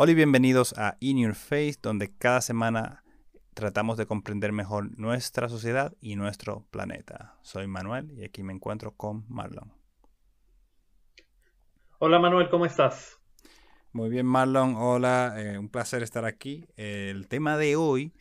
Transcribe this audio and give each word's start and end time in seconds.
Hola 0.00 0.12
y 0.12 0.14
bienvenidos 0.14 0.78
a 0.78 0.96
In 1.00 1.18
Your 1.18 1.34
Face, 1.34 1.74
donde 1.82 2.14
cada 2.16 2.40
semana 2.40 3.02
tratamos 3.54 3.96
de 3.96 4.06
comprender 4.06 4.52
mejor 4.52 4.96
nuestra 4.96 5.48
sociedad 5.48 5.92
y 6.00 6.14
nuestro 6.14 6.64
planeta. 6.70 7.34
Soy 7.42 7.66
Manuel 7.66 8.12
y 8.16 8.22
aquí 8.22 8.44
me 8.44 8.52
encuentro 8.52 8.92
con 8.92 9.24
Marlon. 9.28 9.72
Hola 11.98 12.20
Manuel, 12.20 12.48
¿cómo 12.48 12.64
estás? 12.64 13.18
Muy 13.90 14.08
bien 14.08 14.24
Marlon, 14.24 14.76
hola, 14.76 15.34
eh, 15.36 15.58
un 15.58 15.68
placer 15.68 16.04
estar 16.04 16.24
aquí. 16.24 16.68
el 16.76 17.26
tema 17.26 17.56
de 17.56 17.74
hoy, 17.74 18.12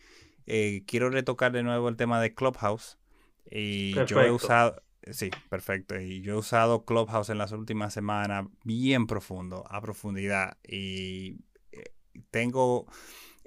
eh, 0.48 0.82
quiero 0.88 1.12
retocar 1.12 1.52
de 1.52 1.62
nuevo 1.62 1.90
el 1.90 1.96
tema 1.96 2.20
de 2.20 2.34
Clubhouse. 2.34 2.98
Y 3.52 3.94
yo 4.08 4.20
he 4.20 4.32
usado, 4.32 4.82
sí, 5.12 5.30
perfecto. 5.48 5.96
Y 6.02 6.22
yo 6.22 6.34
he 6.34 6.38
usado 6.38 6.86
Clubhouse 6.86 7.30
en 7.30 7.38
las 7.38 7.52
últimas 7.52 7.94
semanas 7.94 8.48
bien 8.64 9.06
profundo, 9.06 9.64
a 9.70 9.80
profundidad. 9.80 10.58
Y 10.68 11.46
tengo... 12.32 12.86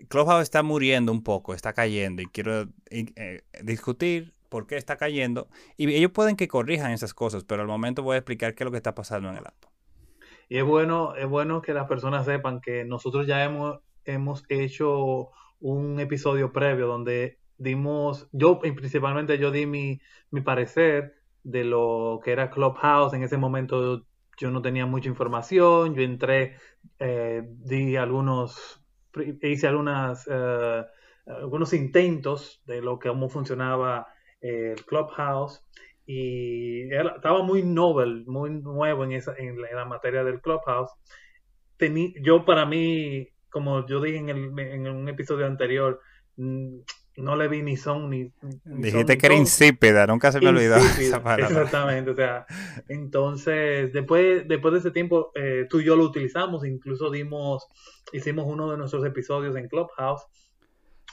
Clubhouse 0.09 0.43
está 0.43 0.63
muriendo 0.63 1.13
un 1.13 1.23
poco, 1.23 1.53
está 1.53 1.75
cayendo 1.75 2.23
y 2.23 2.27
quiero 2.27 2.69
eh, 2.91 3.43
discutir 3.63 4.33
por 4.49 4.67
qué 4.67 4.77
está 4.77 4.97
cayendo. 4.97 5.49
Y 5.77 5.93
ellos 5.95 6.11
pueden 6.11 6.37
que 6.37 6.49
corrijan 6.49 6.91
esas 6.91 7.15
cosas, 7.15 7.45
pero 7.45 7.63
al 7.63 7.69
momento 7.69 8.03
voy 8.03 8.15
a 8.15 8.19
explicar 8.19 8.55
qué 8.55 8.65
es 8.65 8.67
lo 8.67 8.71
que 8.71 8.79
está 8.79 8.95
pasando 8.95 9.31
en 9.31 9.37
el 9.37 9.47
app. 9.47 9.65
Y 10.49 10.59
es 10.59 10.65
bueno, 10.65 11.15
es 11.15 11.27
bueno 11.27 11.63
que 11.63 11.73
las 11.73 11.87
personas 11.87 12.27
sepan 12.27 12.61
que 12.61 12.85
nosotros 12.85 13.27
ya 13.27 13.45
hemos, 13.45 13.79
hemos 14.05 14.45
hecho 14.49 15.31
un 15.61 16.01
episodio 16.01 16.53
previo 16.53 16.87
donde 16.87 17.39
dimos, 17.57 18.29
yo 18.33 18.59
principalmente 18.59 19.39
yo 19.39 19.51
di 19.51 19.67
mi, 19.67 20.01
mi 20.31 20.41
parecer 20.41 21.15
de 21.45 21.65
lo 21.65 22.21
que 22.25 22.33
era 22.33 22.51
Clubhouse. 22.51 23.13
En 23.13 23.23
ese 23.23 23.37
momento 23.37 24.05
yo 24.41 24.51
no 24.51 24.63
tenía 24.63 24.87
mucha 24.87 25.09
información, 25.09 25.95
yo 25.95 26.03
entré, 26.03 26.57
eh, 26.99 27.43
di 27.47 27.97
algunos, 27.97 28.83
hice 29.43 29.67
algunas, 29.67 30.27
eh, 30.31 30.85
algunos 31.27 31.75
intentos 31.75 32.63
de 32.65 32.81
lo 32.81 32.99
que 32.99 33.11
cómo 33.11 33.29
funcionaba 33.29 34.07
el 34.41 34.83
Clubhouse 34.87 35.63
y 36.07 36.91
estaba 36.91 37.43
muy 37.43 37.63
novel, 37.63 38.25
muy 38.27 38.49
nuevo 38.51 39.05
en, 39.05 39.13
esa, 39.13 39.35
en, 39.37 39.61
la, 39.61 39.85
materia 39.85 40.25
del 40.25 40.41
Clubhouse. 40.41 40.91
yo 42.23 42.47
para 42.47 42.65
mí, 42.65 43.29
como 43.51 43.87
yo 43.87 44.01
dije 44.01 44.17
en, 44.17 44.31
el, 44.31 44.59
en 44.59 44.89
un 44.89 45.09
episodio 45.11 45.45
anterior, 45.47 46.01
mm, 46.37 46.79
no 47.17 47.37
le 47.37 47.49
vi 47.49 47.63
ni 47.63 47.77
son 47.77 48.11
ni. 48.11 48.33
Dijiste 48.65 49.19
que 49.19 49.27
era 49.27 49.35
insípida, 49.35 50.07
nunca 50.07 50.33
se 50.33 50.41
me 50.41 50.49
olvidó 50.49 50.77
esa 50.99 51.23
palabra. 51.23 51.47
Exactamente, 51.49 52.11
o 52.11 52.15
sea, 52.15 52.47
entonces, 52.89 53.93
después, 53.93 54.47
después 54.49 54.73
de 54.73 54.81
ese 54.81 54.91
tiempo, 54.91 55.33
eh, 55.35 55.67
tú 55.69 55.81
y 55.81 55.85
yo 55.85 55.97
lo 55.97 56.05
utilizamos, 56.05 56.65
incluso 56.65 57.11
dimos, 57.11 57.67
hicimos 58.13 58.47
uno 58.47 58.71
de 58.71 58.79
nuestros 58.79 59.05
episodios 59.05 59.57
en 59.57 59.69
Clubhouse. 59.69 60.23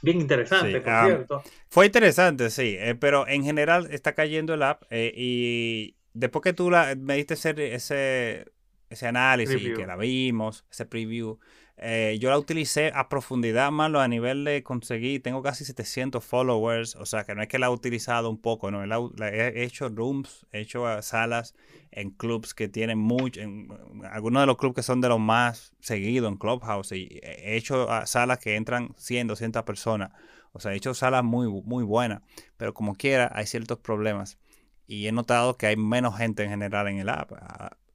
Bien 0.01 0.21
interesante, 0.21 0.79
por 0.79 1.05
cierto. 1.05 1.43
Fue 1.69 1.87
interesante, 1.87 2.51
sí, 2.51 2.75
eh, 2.79 2.95
pero 2.95 3.27
en 3.27 3.43
general 3.43 3.87
está 3.89 4.13
cayendo 4.13 4.53
el 4.53 4.61
app 4.61 4.83
eh, 4.91 5.11
y 5.15 5.95
después 6.13 6.43
que 6.43 6.53
tú 6.53 6.69
la, 6.69 6.95
me 6.95 7.15
diste 7.15 7.33
ese, 7.33 7.73
ese, 7.73 8.45
ese 8.89 9.07
análisis, 9.07 9.61
que 9.75 9.85
la 9.85 9.95
vimos, 9.95 10.65
ese 10.71 10.85
preview, 10.85 11.39
eh, 11.79 12.17
yo 12.19 12.31
la 12.31 12.39
utilicé 12.39 12.91
a 12.95 13.07
profundidad, 13.07 13.69
malo 13.69 13.99
a 13.99 14.07
nivel 14.07 14.43
de 14.43 14.63
conseguir, 14.63 15.21
tengo 15.21 15.43
casi 15.43 15.63
700 15.63 16.25
followers, 16.25 16.95
o 16.95 17.05
sea 17.05 17.23
que 17.23 17.35
no 17.35 17.43
es 17.43 17.47
que 17.47 17.59
la 17.59 17.67
he 17.67 17.69
utilizado 17.69 18.31
un 18.31 18.41
poco, 18.41 18.71
no, 18.71 18.83
he 18.83 19.63
hecho 19.63 19.87
rooms, 19.89 20.47
he 20.51 20.61
hecho 20.61 20.87
ah, 20.87 21.03
salas 21.03 21.53
en 21.91 22.09
clubs 22.09 22.55
que 22.55 22.67
tienen 22.67 22.97
mucho, 22.97 23.41
en, 23.41 23.67
algunos 24.11 24.41
de 24.41 24.47
los 24.47 24.57
clubs 24.57 24.73
que 24.73 24.81
son 24.81 25.01
de 25.01 25.09
los 25.09 25.19
más 25.19 25.71
seguidos 25.79 26.31
en 26.31 26.37
Clubhouse, 26.37 26.93
y 26.93 27.19
he 27.21 27.55
hecho 27.57 27.91
ah, 27.91 28.07
salas 28.07 28.39
que 28.39 28.55
entran 28.55 28.95
100, 28.97 29.27
200 29.27 29.61
personas, 29.61 30.11
o 30.53 30.59
sea, 30.59 30.73
he 30.73 30.77
hecho 30.77 30.95
salas 30.95 31.23
muy, 31.23 31.47
muy 31.47 31.83
buenas, 31.83 32.23
pero 32.57 32.73
como 32.73 32.95
quiera 32.95 33.31
hay 33.35 33.45
ciertos 33.45 33.77
problemas, 33.77 34.39
y 34.87 35.05
he 35.05 35.11
notado 35.11 35.57
que 35.57 35.67
hay 35.67 35.75
menos 35.75 36.17
gente 36.17 36.43
en 36.43 36.49
general 36.49 36.87
en 36.87 36.97
el 36.97 37.09
app, 37.09 37.33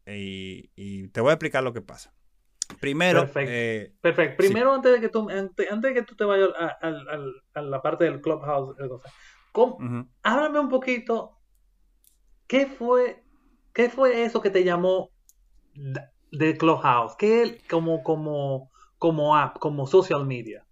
y 0.06 1.08
te 1.08 1.20
voy 1.20 1.30
a 1.30 1.34
explicar 1.34 1.62
lo 1.62 1.72
que 1.72 1.82
pasa. 1.82 2.12
Primero. 2.80 3.20
Perfecto. 3.20 3.52
Eh, 3.52 3.92
Perfecto. 4.00 4.36
Primero, 4.38 4.74
antes, 4.74 4.92
de 4.92 5.00
que 5.00 5.08
tú, 5.08 5.28
antes, 5.28 5.66
de 5.66 5.94
que 5.94 6.02
tú 6.02 6.14
te 6.14 6.24
vayas 6.24 6.50
a, 6.56 7.60
la 7.60 7.82
parte 7.82 8.04
del 8.04 8.20
Clubhouse, 8.20 8.76
háblame 10.22 10.58
un 10.58 10.68
poquito. 10.68 11.38
¿Qué 12.46 12.66
fue, 12.66 13.22
¿Qué 13.72 13.88
fue 13.88 14.24
eso 14.24 14.40
que 14.42 14.50
te 14.50 14.64
llamó 14.64 15.10
de 15.74 16.56
Clubhouse? 16.56 17.16
¿Qué 17.16 17.60
como, 17.69 18.02
como, 18.02 18.70
como 18.98 19.36
app, 19.36 19.58
como 19.58 19.86
social 19.86 20.26
media? 20.26 20.66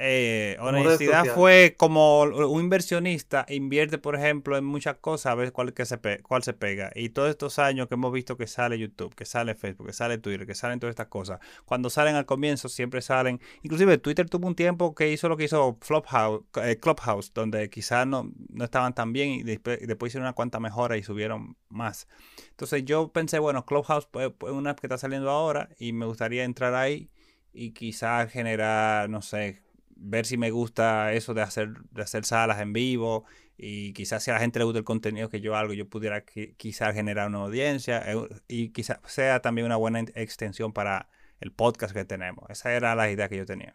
Eh, 0.00 0.56
honestidad 0.60 1.24
fue 1.34 1.74
como 1.76 2.22
un 2.22 2.62
inversionista 2.62 3.44
invierte, 3.48 3.98
por 3.98 4.14
ejemplo, 4.14 4.56
en 4.56 4.64
muchas 4.64 4.96
cosas 4.98 5.32
a 5.32 5.34
ver 5.34 5.52
cuál, 5.52 5.72
que 5.72 5.84
se, 5.86 5.98
cuál 6.22 6.44
se 6.44 6.52
pega. 6.52 6.92
Y 6.94 7.08
todos 7.08 7.30
estos 7.30 7.58
años 7.58 7.88
que 7.88 7.94
hemos 7.94 8.12
visto 8.12 8.36
que 8.36 8.46
sale 8.46 8.78
YouTube, 8.78 9.12
que 9.16 9.24
sale 9.24 9.56
Facebook, 9.56 9.88
que 9.88 9.92
sale 9.92 10.18
Twitter, 10.18 10.46
que 10.46 10.54
salen 10.54 10.78
todas 10.78 10.92
estas 10.92 11.08
cosas, 11.08 11.40
cuando 11.64 11.90
salen 11.90 12.14
al 12.14 12.26
comienzo 12.26 12.68
siempre 12.68 13.02
salen. 13.02 13.40
Inclusive 13.62 13.98
Twitter 13.98 14.28
tuvo 14.30 14.46
un 14.46 14.54
tiempo 14.54 14.94
que 14.94 15.10
hizo 15.10 15.28
lo 15.28 15.36
que 15.36 15.44
hizo 15.44 15.78
Clubhouse, 15.80 16.44
eh, 16.62 16.78
Clubhouse 16.80 17.32
donde 17.34 17.68
quizás 17.68 18.06
no, 18.06 18.32
no, 18.50 18.64
estaban 18.64 18.94
tan 18.94 19.12
bien 19.12 19.30
y 19.30 19.42
después, 19.42 19.80
hicieron 19.80 20.26
una 20.26 20.32
cuanta 20.32 20.60
mejora 20.60 20.96
y 20.96 21.02
subieron 21.02 21.56
más. 21.68 22.06
Entonces 22.50 22.84
yo 22.84 23.08
pensé, 23.08 23.40
bueno, 23.40 23.66
Clubhouse 23.66 24.08
es 24.14 24.32
una 24.42 24.70
app 24.70 24.80
que 24.80 24.86
está 24.86 24.98
saliendo 24.98 25.30
ahora 25.30 25.70
y 25.76 25.92
me 25.92 26.06
gustaría 26.06 26.44
entrar 26.44 26.74
ahí 26.74 27.10
y 27.52 27.72
quizás 27.72 28.30
generar, 28.30 29.10
no 29.10 29.22
sé, 29.22 29.62
ver 29.98 30.26
si 30.26 30.36
me 30.36 30.50
gusta 30.50 31.12
eso 31.12 31.34
de 31.34 31.42
hacer, 31.42 31.70
de 31.90 32.02
hacer 32.02 32.24
salas 32.24 32.60
en 32.60 32.72
vivo 32.72 33.24
y 33.56 33.92
quizás 33.92 34.22
si 34.22 34.30
a 34.30 34.34
la 34.34 34.40
gente 34.40 34.60
le 34.60 34.64
gusta 34.64 34.78
el 34.78 34.84
contenido 34.84 35.28
que 35.28 35.40
yo 35.40 35.56
hago, 35.56 35.72
yo 35.72 35.88
pudiera 35.88 36.24
quizás 36.24 36.94
generar 36.94 37.28
una 37.28 37.38
audiencia 37.38 38.02
eh, 38.06 38.16
y 38.46 38.70
quizás 38.70 39.00
sea 39.06 39.40
también 39.40 39.66
una 39.66 39.76
buena 39.76 40.00
extensión 40.14 40.72
para 40.72 41.08
el 41.40 41.52
podcast 41.52 41.92
que 41.92 42.04
tenemos. 42.04 42.48
Esa 42.48 42.72
era 42.72 42.94
la 42.94 43.10
idea 43.10 43.28
que 43.28 43.36
yo 43.36 43.46
tenía. 43.46 43.74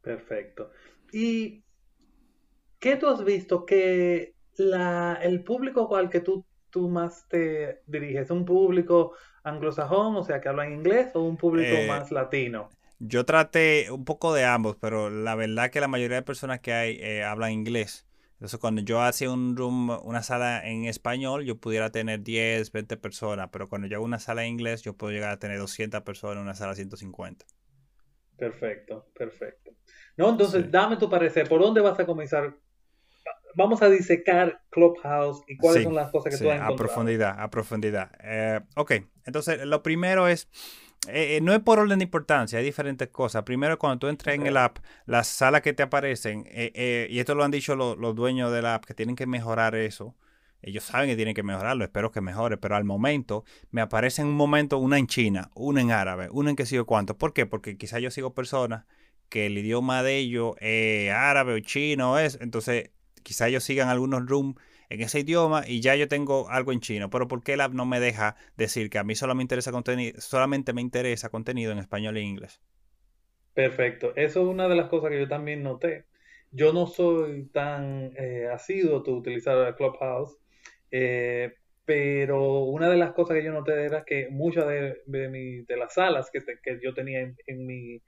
Perfecto. 0.00 0.70
¿Y 1.12 1.62
qué 2.78 2.96
tú 2.96 3.08
has 3.08 3.22
visto 3.22 3.66
que 3.66 4.34
la, 4.56 5.18
el 5.22 5.44
público 5.44 5.94
al 5.94 6.08
que 6.08 6.20
tú, 6.20 6.46
tú 6.70 6.88
más 6.88 7.28
te 7.28 7.82
diriges, 7.86 8.30
un 8.30 8.46
público 8.46 9.12
anglosajón, 9.42 10.16
o 10.16 10.24
sea, 10.24 10.40
que 10.40 10.48
habla 10.48 10.66
en 10.66 10.74
inglés, 10.74 11.10
o 11.14 11.22
un 11.22 11.36
público 11.36 11.76
eh, 11.76 11.86
más 11.86 12.10
latino? 12.10 12.70
Yo 13.00 13.24
traté 13.24 13.90
un 13.90 14.04
poco 14.04 14.34
de 14.34 14.44
ambos, 14.44 14.76
pero 14.78 15.08
la 15.08 15.34
verdad 15.34 15.70
que 15.70 15.80
la 15.80 15.88
mayoría 15.88 16.18
de 16.18 16.22
personas 16.22 16.60
que 16.60 16.72
hay 16.72 16.98
eh, 17.00 17.24
hablan 17.24 17.52
inglés. 17.52 18.06
Entonces, 18.34 18.58
cuando 18.60 18.82
yo 18.82 19.02
hacía 19.02 19.30
un 19.30 19.56
room, 19.56 19.90
una 20.02 20.22
sala 20.22 20.66
en 20.66 20.84
español, 20.84 21.44
yo 21.44 21.56
pudiera 21.56 21.90
tener 21.90 22.22
10, 22.22 22.72
20 22.72 22.96
personas, 22.96 23.48
pero 23.52 23.68
cuando 23.68 23.86
yo 23.86 23.96
hago 23.96 24.04
una 24.04 24.18
sala 24.18 24.44
en 24.44 24.52
inglés, 24.52 24.82
yo 24.82 24.94
puedo 24.94 25.12
llegar 25.12 25.30
a 25.30 25.38
tener 25.38 25.58
200 25.58 26.02
personas 26.02 26.36
en 26.36 26.42
una 26.42 26.54
sala 26.54 26.74
150. 26.74 27.44
Perfecto, 28.38 29.10
perfecto. 29.14 29.72
No, 30.16 30.30
entonces, 30.30 30.70
dame 30.70 30.96
tu 30.96 31.08
parecer. 31.10 31.48
¿Por 31.48 31.60
dónde 31.60 31.82
vas 31.82 32.00
a 32.00 32.06
comenzar? 32.06 32.56
Vamos 33.54 33.82
a 33.82 33.90
disecar 33.90 34.62
Clubhouse 34.70 35.42
y 35.46 35.58
cuáles 35.58 35.84
son 35.84 35.94
las 35.94 36.10
cosas 36.10 36.32
que 36.32 36.42
tú 36.42 36.50
has 36.50 36.56
encontrado. 36.56 36.74
A 36.74 36.76
profundidad, 36.76 37.40
a 37.40 37.50
profundidad. 37.50 38.12
Eh, 38.22 38.60
ok, 38.76 38.92
entonces, 39.26 39.66
lo 39.66 39.82
primero 39.82 40.28
es 40.28 40.48
eh, 41.08 41.36
eh, 41.36 41.40
no 41.40 41.54
es 41.54 41.60
por 41.60 41.78
orden 41.78 41.98
de 41.98 42.04
importancia, 42.04 42.58
hay 42.58 42.64
diferentes 42.64 43.08
cosas. 43.08 43.42
Primero, 43.44 43.78
cuando 43.78 43.98
tú 43.98 44.08
entras 44.08 44.34
en 44.34 44.46
el 44.46 44.56
app, 44.56 44.78
las 45.06 45.28
salas 45.28 45.62
que 45.62 45.72
te 45.72 45.82
aparecen, 45.82 46.44
eh, 46.50 47.06
y 47.10 47.18
esto 47.18 47.34
lo 47.34 47.42
han 47.42 47.50
dicho 47.50 47.74
los, 47.74 48.14
dueños 48.14 48.52
del 48.52 48.66
app, 48.66 48.84
que 48.84 48.94
tienen 48.94 49.16
que 49.16 49.26
mejorar 49.26 49.74
eso. 49.74 50.14
Ellos 50.62 50.84
saben 50.84 51.08
que 51.08 51.16
tienen 51.16 51.34
que 51.34 51.42
mejorarlo, 51.42 51.84
espero 51.84 52.10
que 52.10 52.20
mejore, 52.20 52.58
pero 52.58 52.76
al 52.76 52.84
momento 52.84 53.44
me 53.70 53.80
aparece 53.80 54.20
en 54.20 54.28
un 54.28 54.34
momento 54.34 54.76
una 54.76 54.98
en 54.98 55.06
China, 55.06 55.50
una 55.54 55.80
en 55.80 55.90
árabe, 55.90 56.28
una 56.32 56.50
en 56.50 56.56
qué 56.56 56.66
sé 56.66 56.76
yo 56.76 56.84
cuánto. 56.84 57.16
¿Por 57.16 57.32
qué? 57.32 57.46
Porque 57.46 57.78
quizá 57.78 57.98
yo 57.98 58.10
sigo 58.10 58.34
personas 58.34 58.84
que 59.30 59.46
el 59.46 59.56
idioma 59.56 60.02
de 60.02 60.18
ellos 60.18 60.54
es 60.60 61.10
árabe 61.12 61.54
o 61.54 61.60
chino, 61.60 62.18
es, 62.18 62.38
entonces 62.42 62.90
quizá 63.22 63.48
ellos 63.48 63.64
sigan 63.64 63.88
algunos 63.88 64.26
rooms 64.26 64.56
en 64.90 65.00
ese 65.00 65.20
idioma 65.20 65.62
y 65.66 65.80
ya 65.80 65.94
yo 65.94 66.08
tengo 66.08 66.50
algo 66.50 66.72
en 66.72 66.80
chino. 66.80 67.08
Pero 67.08 67.28
¿por 67.28 67.42
qué 67.42 67.54
el 67.54 67.60
app 67.62 67.72
no 67.72 67.86
me 67.86 68.00
deja 68.00 68.36
decir 68.56 68.90
que 68.90 68.98
a 68.98 69.04
mí 69.04 69.14
solo 69.14 69.34
me 69.34 69.42
interesa 69.42 69.72
contenido, 69.72 70.20
solamente 70.20 70.72
me 70.72 70.82
interesa 70.82 71.30
contenido 71.30 71.72
en 71.72 71.78
español 71.78 72.16
e 72.16 72.20
inglés? 72.20 72.60
Perfecto. 73.54 74.12
Eso 74.16 74.42
es 74.42 74.46
una 74.48 74.68
de 74.68 74.74
las 74.74 74.88
cosas 74.88 75.10
que 75.10 75.20
yo 75.20 75.28
también 75.28 75.62
noté. 75.62 76.06
Yo 76.50 76.72
no 76.72 76.86
soy 76.86 77.46
tan 77.46 78.12
eh, 78.16 78.48
asiduo 78.52 79.00
de 79.00 79.12
utilizar 79.12 79.76
Clubhouse, 79.76 80.36
eh, 80.90 81.54
pero 81.84 82.64
una 82.64 82.88
de 82.88 82.96
las 82.96 83.12
cosas 83.12 83.36
que 83.36 83.44
yo 83.44 83.52
noté 83.52 83.84
era 83.84 84.04
que 84.04 84.28
muchas 84.30 84.66
de, 84.66 85.66
las 85.78 85.94
salas 85.94 86.30
que, 86.32 86.40
que 86.62 86.80
yo 86.82 86.92
tenía 86.92 87.20
en, 87.20 87.66
mi, 87.66 88.02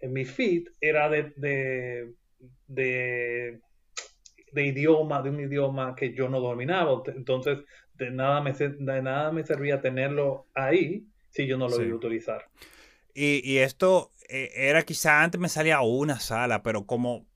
en 0.00 0.12
mi 0.12 0.24
feed 0.24 0.68
era 0.80 1.10
de 1.10 2.14
idioma, 4.64 5.22
de 5.22 5.30
un 5.30 5.40
idioma 5.40 5.94
que 5.94 6.14
yo 6.14 6.28
no 6.28 6.40
dominaba. 6.40 7.02
Entonces, 7.14 7.58
de 7.94 8.10
nada 8.10 8.40
me, 8.40 8.52
de 8.52 9.02
nada 9.02 9.32
me 9.32 9.44
servía 9.44 9.80
tenerlo 9.80 10.46
ahí 10.54 11.06
si 11.30 11.46
yo 11.46 11.58
no 11.58 11.68
lo 11.68 11.82
iba 11.82 11.92
a 11.92 11.96
utilizar. 11.96 12.46
Y, 13.14 13.40
y, 13.44 13.58
esto, 13.58 14.12
eh, 14.28 14.50
era 14.54 14.82
quizá 14.82 15.22
antes 15.22 15.40
me 15.40 15.48
salía 15.48 15.80
una 15.80 16.20
sala, 16.20 16.62
pero 16.62 16.86
como 16.86 17.26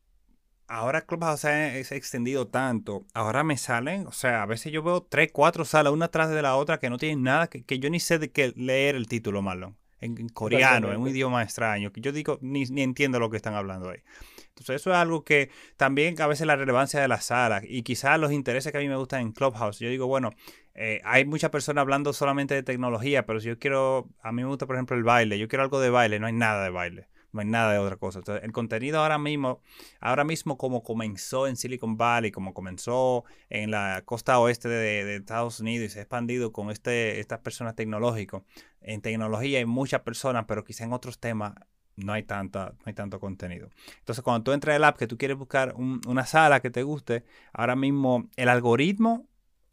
ahora 0.66 1.06
Clubhouse 1.06 1.40
se 1.40 1.48
ha, 1.48 1.78
extendido 1.78 2.48
tanto, 2.48 3.06
ahora 3.14 3.44
me 3.44 3.56
salen, 3.56 4.06
o 4.06 4.12
sea, 4.12 4.42
a 4.42 4.46
veces 4.46 4.72
yo 4.72 4.82
veo 4.82 5.02
tres, 5.02 5.30
cuatro 5.32 5.64
salas, 5.64 5.92
una 5.92 6.08
tras 6.08 6.30
de 6.30 6.42
la 6.42 6.56
otra, 6.56 6.78
que 6.78 6.90
no 6.90 6.98
tienen 6.98 7.22
nada, 7.22 7.48
que, 7.48 7.64
que 7.64 7.78
yo 7.78 7.90
ni 7.90 7.98
sé 7.98 8.18
de 8.18 8.30
qué 8.30 8.52
leer 8.56 8.94
el 8.94 9.06
título, 9.06 9.42
Marlon 9.42 9.79
en, 10.00 10.28
coreano, 10.28 10.92
en 10.92 11.00
un 11.00 11.08
idioma 11.08 11.42
extraño, 11.42 11.92
que 11.92 12.00
yo 12.00 12.12
digo, 12.12 12.38
ni, 12.40 12.64
ni, 12.64 12.82
entiendo 12.82 13.18
lo 13.18 13.30
que 13.30 13.36
están 13.36 13.54
hablando 13.54 13.90
ahí. 13.90 14.00
Entonces 14.48 14.76
eso 14.76 14.90
es 14.90 14.96
algo 14.96 15.24
que 15.24 15.50
también 15.76 16.20
a 16.20 16.26
veces 16.26 16.46
la 16.46 16.56
relevancia 16.56 17.00
de 17.00 17.08
la 17.08 17.20
sala 17.20 17.62
y 17.64 17.82
quizás 17.82 18.18
los 18.18 18.32
intereses 18.32 18.72
que 18.72 18.78
a 18.78 18.80
mí 18.80 18.88
me 18.88 18.96
gustan 18.96 19.20
en 19.20 19.32
Clubhouse. 19.32 19.78
Yo 19.78 19.88
digo, 19.88 20.06
bueno, 20.06 20.30
eh, 20.74 21.00
hay 21.04 21.24
muchas 21.24 21.50
personas 21.50 21.82
hablando 21.82 22.12
solamente 22.12 22.54
de 22.54 22.62
tecnología, 22.62 23.26
pero 23.26 23.40
si 23.40 23.48
yo 23.48 23.58
quiero, 23.58 24.08
a 24.22 24.32
mí 24.32 24.42
me 24.42 24.48
gusta 24.48 24.66
por 24.66 24.76
ejemplo 24.76 24.96
el 24.96 25.04
baile, 25.04 25.38
yo 25.38 25.48
quiero 25.48 25.62
algo 25.62 25.80
de 25.80 25.90
baile, 25.90 26.18
no 26.18 26.26
hay 26.26 26.32
nada 26.32 26.64
de 26.64 26.70
baile 26.70 27.08
no 27.32 27.40
hay 27.40 27.46
nada 27.46 27.72
de 27.72 27.78
otra 27.78 27.96
cosa. 27.96 28.20
Entonces, 28.20 28.44
el 28.44 28.52
contenido 28.52 29.00
ahora 29.00 29.18
mismo, 29.18 29.60
ahora 30.00 30.24
mismo 30.24 30.56
como 30.58 30.82
comenzó 30.82 31.46
en 31.46 31.56
Silicon 31.56 31.96
Valley, 31.96 32.30
como 32.30 32.54
comenzó 32.54 33.24
en 33.48 33.70
la 33.70 34.02
costa 34.04 34.38
oeste 34.38 34.68
de, 34.68 35.16
Estados 35.16 35.60
Unidos 35.60 35.86
y 35.86 35.90
se 35.90 35.98
ha 36.00 36.02
expandido 36.02 36.52
con 36.52 36.70
este, 36.70 37.20
estas 37.20 37.40
personas 37.40 37.74
tecnológicas. 37.76 38.42
En 38.80 39.00
tecnología 39.00 39.58
hay 39.58 39.66
muchas 39.66 40.00
personas, 40.00 40.44
pero 40.46 40.64
quizá 40.64 40.84
en 40.84 40.92
otros 40.92 41.18
temas 41.18 41.54
no 41.96 42.12
hay, 42.12 42.22
tanta, 42.22 42.70
no 42.70 42.82
hay 42.86 42.94
tanto 42.94 43.20
contenido. 43.20 43.68
Entonces, 43.98 44.22
cuando 44.24 44.42
tú 44.44 44.52
entras 44.52 44.76
el 44.76 44.84
app 44.84 44.96
que 44.96 45.06
tú 45.06 45.18
quieres 45.18 45.36
buscar 45.36 45.74
una 45.76 46.26
sala 46.26 46.60
que 46.60 46.70
te 46.70 46.82
guste, 46.82 47.24
ahora 47.52 47.76
mismo 47.76 48.28
el 48.36 48.48
algoritmo 48.48 49.26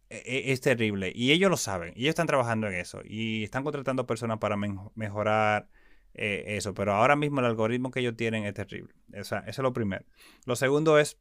e, 0.10 0.18
e, 0.26 0.52
es, 0.54 0.62
terrible 0.62 1.12
y 1.14 1.32
ellos 1.32 1.50
lo 1.50 1.58
saben 1.58 1.94
y 1.96 2.02
ellos 2.02 2.12
están 2.12 2.28
trabajando 2.28 2.68
en 2.68 2.76
eso 2.76 3.02
y 3.04 3.44
están 3.44 3.64
contratando 3.64 4.08
personas 4.08 4.38
para 4.38 4.56
mejorar 4.56 5.68
eh, 6.18 6.58
eso. 6.58 6.74
Pero 6.74 6.94
ahora 6.94 7.16
mismo 7.16 7.40
el 7.40 7.46
algoritmo 7.46 7.92
que 7.92 8.02
ellos 8.02 8.16
tienen 8.16 8.44
es 8.46 8.54
terrible. 8.54 8.94
O 9.20 9.24
sea, 9.24 9.40
eso 9.40 9.50
es 9.62 9.64
lo 9.64 9.74
primero. 9.74 10.06
Lo 10.46 10.56
segundo 10.56 11.00
es 11.00 11.18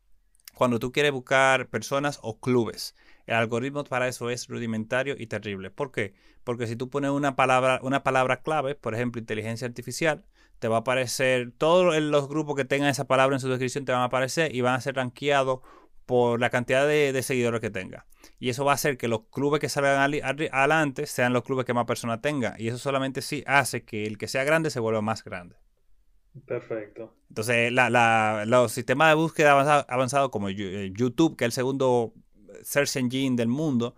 cuando 0.55 0.79
tú 0.79 0.91
quieres 0.91 1.13
buscar 1.13 1.69
personas 1.69 2.19
o 2.23 2.41
clubes. 2.41 2.95
El 3.27 3.35
algoritmo 3.35 3.85
para 3.85 4.09
eso 4.09 4.31
es 4.31 4.49
rudimentario 4.49 5.15
y 5.19 5.27
terrible. 5.27 5.71
¿Por 5.71 5.93
qué? 5.93 6.15
Porque 6.45 6.67
si 6.67 6.77
tú 6.77 6.89
pones 6.89 7.11
una 7.11 7.37
palabra, 7.37 7.81
una 7.83 8.03
palabra 8.03 8.41
clave, 8.41 8.75
por 8.75 8.95
ejemplo, 8.95 9.21
inteligencia 9.21 9.67
artificial, 9.67 10.25
te 10.59 10.69
va 10.69 10.77
a 10.77 10.81
aparecer, 10.81 11.53
todos 11.59 11.95
los 12.01 12.29
grupos 12.29 12.57
que 12.57 12.65
tengan 12.65 12.89
esa 12.89 13.07
palabra 13.07 13.37
en 13.37 13.41
su 13.41 13.49
descripción 13.49 13.85
te 13.85 13.93
van 13.93 14.01
a 14.01 14.05
aparecer 14.05 14.55
y 14.55 14.63
van 14.63 14.75
a 14.75 14.81
ser 14.81 14.97
rankeados 14.97 15.61
por 16.07 16.41
la 16.41 16.51
cantidad 16.51 16.87
de, 16.87 17.23
seguidores 17.23 17.61
que 17.61 17.71
tenga. 17.71 18.07
Y 18.39 18.49
eso 18.49 18.65
va 18.65 18.73
a 18.73 18.75
hacer 18.77 18.97
que 18.97 19.09
los 19.09 19.23
clubes 19.31 19.61
que 19.61 19.69
salgan 19.69 19.99
adelante 19.99 21.07
sean 21.07 21.33
los 21.33 21.43
clubes 21.43 21.67
que 21.67 21.75
más 21.75 21.85
personas 21.85 22.23
tengan. 22.23 22.55
Y 22.59 22.69
eso 22.69 22.79
solamente 22.79 23.23
sí 23.23 23.43
hace 23.47 23.85
que 23.85 24.07
el 24.07 24.17
que 24.17 24.29
sea 24.29 24.45
grande 24.45 24.71
se 24.71 24.81
vuelva 24.81 25.03
más 25.03 25.25
grande. 25.25 25.57
Perfecto. 26.47 27.15
Entonces, 27.29 27.73
los 27.73 28.73
sistemas 28.73 29.09
de 29.11 29.15
búsqueda 29.15 29.85
avanzados 29.89 30.31
como 30.31 30.49
eh, 30.49 30.93
YouTube, 30.95 31.37
que 31.37 31.45
es 31.45 31.49
el 31.49 31.53
segundo 31.53 32.13
search 32.63 32.97
engine 32.97 33.37
del 33.37 33.49
mundo, 33.49 33.97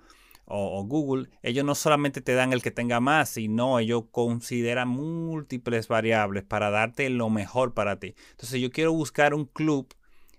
o, 0.51 0.83
Google, 0.85 1.29
ellos 1.43 1.65
no 1.65 1.75
solamente 1.75 2.23
te 2.23 2.33
dan 2.33 2.55
el 2.55 2.63
que 2.63 2.71
tenga 2.71 3.01
más, 3.01 3.29
sino 3.29 3.79
ellos 3.79 4.05
consideran 4.11 4.89
múltiples 4.89 5.89
variables 5.89 6.43
para 6.43 6.71
darte 6.71 7.11
lo 7.11 7.29
mejor 7.29 7.75
para 7.75 7.99
ti. 7.99 8.15
Entonces, 8.31 8.59
yo 8.61 8.71
quiero 8.71 8.95
buscar 8.95 9.35
un 9.35 9.45
club 9.45 9.93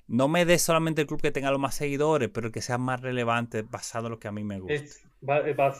no 0.09 0.27
me 0.27 0.43
des 0.43 0.61
solamente 0.61 1.01
el 1.01 1.07
club 1.07 1.21
que 1.21 1.31
tenga 1.31 1.51
los 1.51 1.59
más 1.59 1.75
seguidores, 1.75 2.29
pero 2.33 2.51
que 2.51 2.61
sea 2.61 2.77
más 2.77 2.99
relevante 3.01 3.61
basado 3.61 4.07
en 4.07 4.11
lo 4.11 4.19
que 4.19 4.27
a 4.27 4.31
mí 4.31 4.43
me 4.43 4.59
gusta. 4.59 4.83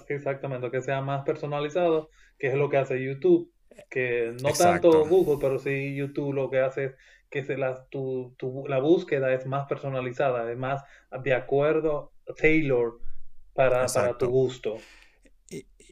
exactamente, 0.08 0.70
que 0.70 0.82
sea 0.82 1.02
más 1.02 1.26
personalizado, 1.26 2.10
que 2.38 2.48
es 2.48 2.54
lo 2.54 2.70
que 2.70 2.78
hace 2.78 3.04
YouTube. 3.04 3.52
Que 3.90 4.36
no 4.42 4.52
tanto 4.52 5.06
Google, 5.06 5.38
pero 5.40 5.58
sí 5.58 5.96
YouTube 5.96 6.34
lo 6.34 6.50
que 6.50 6.60
hace 6.60 6.86
es 6.86 6.96
que 7.30 7.44
se 7.44 7.58
la, 7.58 7.86
tu, 7.86 8.36
la 8.68 8.80
búsqueda 8.80 9.34
es 9.34 9.46
más 9.46 9.68
personalizada, 9.68 10.52
es 10.52 10.58
más 10.58 10.84
de 11.24 11.34
acuerdo, 11.34 12.12
tailor 12.38 13.00
para, 13.54 13.86
para 13.88 14.18
tu 14.18 14.28
gusto 14.28 14.78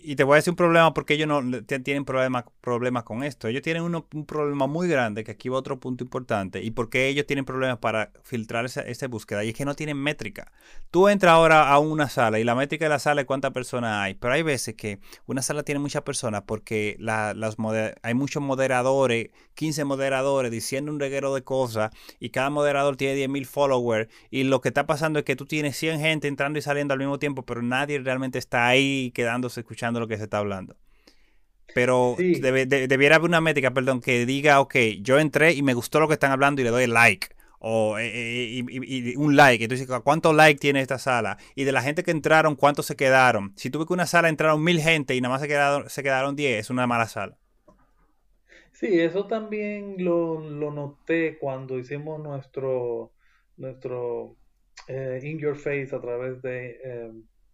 y 0.08 0.16
te 0.16 0.24
voy 0.24 0.36
a 0.36 0.38
decir 0.38 0.52
un 0.52 0.56
problema 0.56 0.94
porque 0.94 1.16
ellos 1.16 1.28
no 1.28 1.64
tienen 1.64 2.06
problemas 2.06 2.46
problemas 2.62 3.04
con 3.04 3.24
esto. 3.24 3.50
Ellos 3.50 3.62
tienen 3.62 3.84
un 3.84 4.26
problema 4.26 4.66
muy 4.66 4.88
grande, 4.88 5.26
que 5.26 5.32
aquí 5.32 5.50
va 5.50 5.58
otro 5.58 5.82
punto 5.82 6.04
importante, 6.04 6.64
y 6.64 6.72
porque 6.72 7.08
ellos 7.08 7.26
tienen 7.26 7.44
problemas 7.44 7.80
para 7.80 8.12
filtrar 8.24 8.66
esa, 8.66 9.08
búsqueda, 9.08 9.44
y 9.44 9.50
es 9.50 9.56
que 9.56 9.66
no 9.66 9.76
tienen 9.76 9.98
métrica. 9.98 10.52
Tú 10.92 11.10
entras 11.10 11.34
ahora 11.34 11.70
a 11.70 11.80
una 11.80 12.08
sala 12.08 12.40
y 12.40 12.46
la 12.46 12.56
métrica 12.56 12.86
de 12.86 12.90
la 12.90 13.00
sala 13.00 13.22
es 13.22 13.28
cuántas 13.28 13.52
personas 13.52 14.02
hay, 14.02 14.14
pero 14.14 14.34
hay 14.34 14.44
veces 14.44 14.76
que 14.76 15.00
una 15.26 15.42
sala 15.42 15.64
tiene 15.64 15.80
muchas 15.80 16.04
personas 16.04 16.44
porque 16.46 16.96
la, 17.00 17.36
hay 18.02 18.14
muchos 18.14 18.42
moderadores, 18.42 19.30
15 19.56 19.84
moderadores 19.84 20.52
diciendo 20.52 20.92
un 20.92 21.02
reguero 21.02 21.34
de 21.36 21.44
cosas, 21.44 21.92
y 22.20 22.30
cada 22.30 22.50
moderador 22.50 22.96
tiene 22.96 23.28
10.000 23.28 23.46
followers, 23.46 24.10
y 24.30 24.44
lo 24.44 24.62
que 24.62 24.70
está 24.70 24.86
pasando 24.86 25.20
es 25.20 25.26
que 25.26 25.36
tú 25.36 25.46
tienes 25.46 25.76
100 25.76 26.00
gente 26.00 26.28
entrando 26.30 26.60
y 26.60 26.62
saliendo 26.62 26.94
al 26.94 27.00
mismo 27.00 27.20
tiempo, 27.20 27.44
pero 27.44 27.62
nadie 27.62 28.00
realmente 28.00 28.40
está 28.40 28.68
ahí 28.68 29.12
quedándose 29.12 29.62
escuchando 29.62 29.97
lo 30.00 30.08
que 30.08 30.18
se 30.18 30.24
está 30.24 30.40
hablando. 30.40 30.76
Pero 31.74 32.16
debiera 32.18 33.18
haber 33.18 33.30
una 33.30 33.42
métrica, 33.42 33.72
perdón, 33.72 34.02
que 34.02 34.26
diga, 34.26 34.62
ok, 34.62 34.76
yo 35.02 35.20
entré 35.20 35.54
y 35.54 35.62
me 35.62 35.74
gustó 35.74 36.00
lo 36.00 36.08
que 36.08 36.14
están 36.14 36.32
hablando 36.32 36.62
y 36.62 36.64
le 36.64 36.72
doy 36.72 36.88
like. 36.88 37.28
O 37.60 37.98
eh, 37.98 38.08
eh, 38.14 38.66
y, 38.68 39.16
un 39.16 39.36
like. 39.36 39.64
Entonces, 39.64 39.88
¿cuántos 40.04 40.36
likes 40.36 40.60
tiene 40.60 40.82
esta 40.82 40.98
sala? 40.98 41.38
Y 41.56 41.66
de 41.66 41.72
la 41.72 41.82
gente 41.82 42.04
que 42.04 42.12
entraron, 42.12 42.56
¿cuántos 42.56 42.86
se 42.86 42.96
quedaron? 42.96 43.54
Si 43.56 43.70
tuve 43.70 43.86
que 43.86 43.94
una 43.94 44.06
sala 44.06 44.30
entraron 44.30 44.64
mil 44.64 44.80
gente 44.80 45.16
y 45.16 45.22
nada 45.22 45.34
más 45.34 45.42
se 45.42 45.48
quedaron, 45.48 45.90
se 45.90 46.04
quedaron 46.04 46.36
diez, 46.36 46.62
es 46.62 46.70
una 46.70 46.88
mala 46.88 47.08
sala. 47.08 47.38
Sí, 48.72 49.00
eso 49.00 49.26
también 49.26 49.96
lo, 49.98 50.40
noté 50.40 51.38
cuando 51.40 51.80
hicimos 51.80 52.20
nuestro, 52.22 53.12
nuestro 53.58 54.36
eh, 54.88 55.20
In 55.24 55.40
Your 55.40 55.56
Face 55.56 55.90
a 55.94 56.00
través 56.00 56.42
de, 56.44 56.80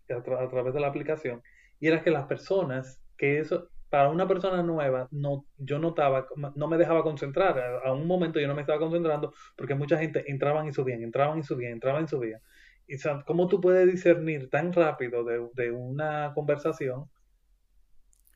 a 0.09 0.21
través 0.21 0.73
de 0.73 0.79
la 0.81 0.87
aplicación 0.87 1.41
y 1.83 1.88
era 1.88 2.01
que 2.01 2.12
las 2.12 2.27
personas, 2.27 3.03
que 3.18 3.39
eso, 3.39 3.68
para 3.89 4.07
una 4.07 4.25
persona 4.25 4.63
nueva, 4.63 5.09
no, 5.12 5.45
yo 5.57 5.80
notaba, 5.80 6.30
no 6.56 6.69
me 6.69 6.77
dejaba 6.77 7.03
concentrar. 7.03 7.81
A, 7.83 7.91
un 7.91 8.07
momento 8.07 8.39
yo 8.39 8.47
no 8.47 8.56
me 8.56 8.62
estaba 8.62 8.80
concentrando 8.80 9.33
porque 9.57 9.75
mucha 9.75 9.97
gente 9.97 10.24
entraban 10.31 10.65
y 10.65 10.71
subían, 10.71 11.03
entraban 11.03 11.39
y 11.39 11.44
subían, 11.44 11.74
entraban 11.74 12.06
y 12.06 12.07
subían. 12.07 12.39
Y 12.88 12.95
¿cómo 13.25 13.50
tú 13.50 13.59
puedes 13.59 13.85
discernir 13.85 14.50
tan 14.50 14.71
rápido 14.71 15.25
de, 15.25 15.71
una 15.71 16.31
conversación 16.33 17.09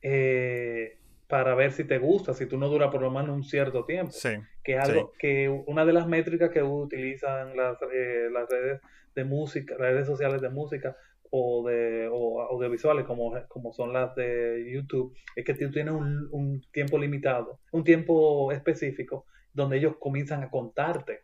eh, 0.02 0.98
para 1.26 1.54
ver 1.54 1.72
si 1.72 1.84
te 1.84 1.96
gusta, 1.96 2.34
si 2.34 2.44
tú 2.44 2.58
no 2.58 2.68
dura 2.68 2.90
por 2.90 3.00
lo 3.00 3.10
menos 3.10 3.30
un 3.30 3.44
cierto 3.44 3.86
tiempo? 3.86 4.12
Sí, 4.12 4.36
que 4.62 4.76
algo, 4.76 5.14
que 5.18 5.48
una 5.48 5.86
de 5.86 5.94
las 5.94 6.06
métricas 6.06 6.50
que 6.50 6.62
utilizan 6.62 7.56
las, 7.56 7.78
eh, 7.94 8.28
las 8.30 8.46
redes 8.50 8.82
de 9.14 9.24
música, 9.24 9.74
redes 9.78 10.06
sociales 10.06 10.42
de 10.42 10.50
música, 10.50 10.98
o 11.30 11.66
de 11.68 12.08
o 12.10 12.42
audiovisuales 12.42 13.06
como, 13.06 13.32
como 13.48 13.72
son 13.72 13.92
las 13.92 14.14
de 14.14 14.70
YouTube 14.72 15.14
es 15.36 15.44
que 15.44 15.54
tú 15.54 15.70
tienes 15.70 15.94
un, 15.94 16.28
un, 16.30 16.60
tiempo 16.72 16.98
limitado, 16.98 17.60
un 17.72 17.84
tiempo 17.84 18.50
específico 18.52 19.26
donde 19.52 19.78
ellos 19.78 19.96
comienzan 19.98 20.42
a 20.42 20.50
contarte. 20.50 21.20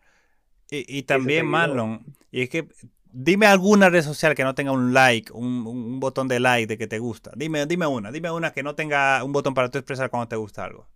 Y, 0.70 0.99
y 0.99 1.02
también, 1.02 1.46
Marlon, 1.46 2.04
y 2.30 2.42
es 2.42 2.49
que 2.49 2.68
dime 3.14 3.46
alguna 3.46 3.90
red 3.90 4.02
social 4.02 4.34
que 4.34 4.44
no 4.44 4.54
tenga 4.54 4.73
un 4.73 4.92
like, 4.92 5.32
un, 5.32 5.66
un, 5.66 6.00
botón 6.00 6.26
de 6.26 6.40
like 6.40 6.66
de 6.66 6.76
que 6.76 6.87
te 6.87 6.99
gusta. 6.99 7.30
Dime, 7.37 7.64
dime 7.66 7.87
una, 7.87 8.11
dime 8.11 8.30
una 8.30 8.52
que 8.52 8.62
no 8.62 8.75
tenga 8.75 9.23
un 9.23 9.32
botón 9.32 9.54
para 9.54 9.70
tú 9.70 9.78
expresar 9.78 10.11
cuando 10.11 10.28
te 10.28 10.37
gusta 10.37 10.64
algo. 10.64 10.88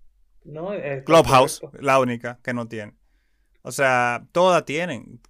No, 0.45 0.71
Clubhouse, 1.05 1.61
la 1.81 2.01
única 2.01 2.39
que 2.43 2.55
no 2.55 2.67
tiene. 2.67 2.95
O 3.63 3.73
sea, 3.73 4.27
todas 4.33 4.65
tienen. 4.65 5.21